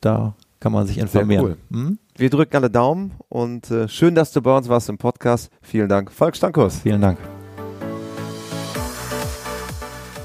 [0.00, 1.44] da kann man sich informieren.
[1.44, 1.56] Cool.
[1.70, 1.98] Hm?
[2.16, 5.50] Wir drücken alle Daumen und äh, schön, dass du bei uns warst im Podcast.
[5.62, 6.80] Vielen Dank, Falk Stankus.
[6.80, 7.18] Vielen Dank.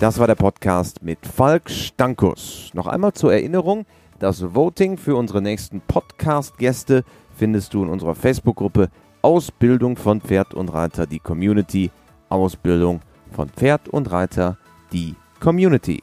[0.02, 2.72] Das war der Podcast mit Falk Stankus.
[2.74, 3.86] Noch einmal zur Erinnerung,
[4.20, 7.06] das Voting für unsere nächsten Podcast-Gäste
[7.38, 8.90] findest du in unserer Facebook-Gruppe
[9.22, 11.92] Ausbildung von Pferd und Reiter, die Community.
[12.30, 13.02] Ausbildung
[13.32, 14.58] von Pferd und Reiter,
[14.92, 16.02] die Community.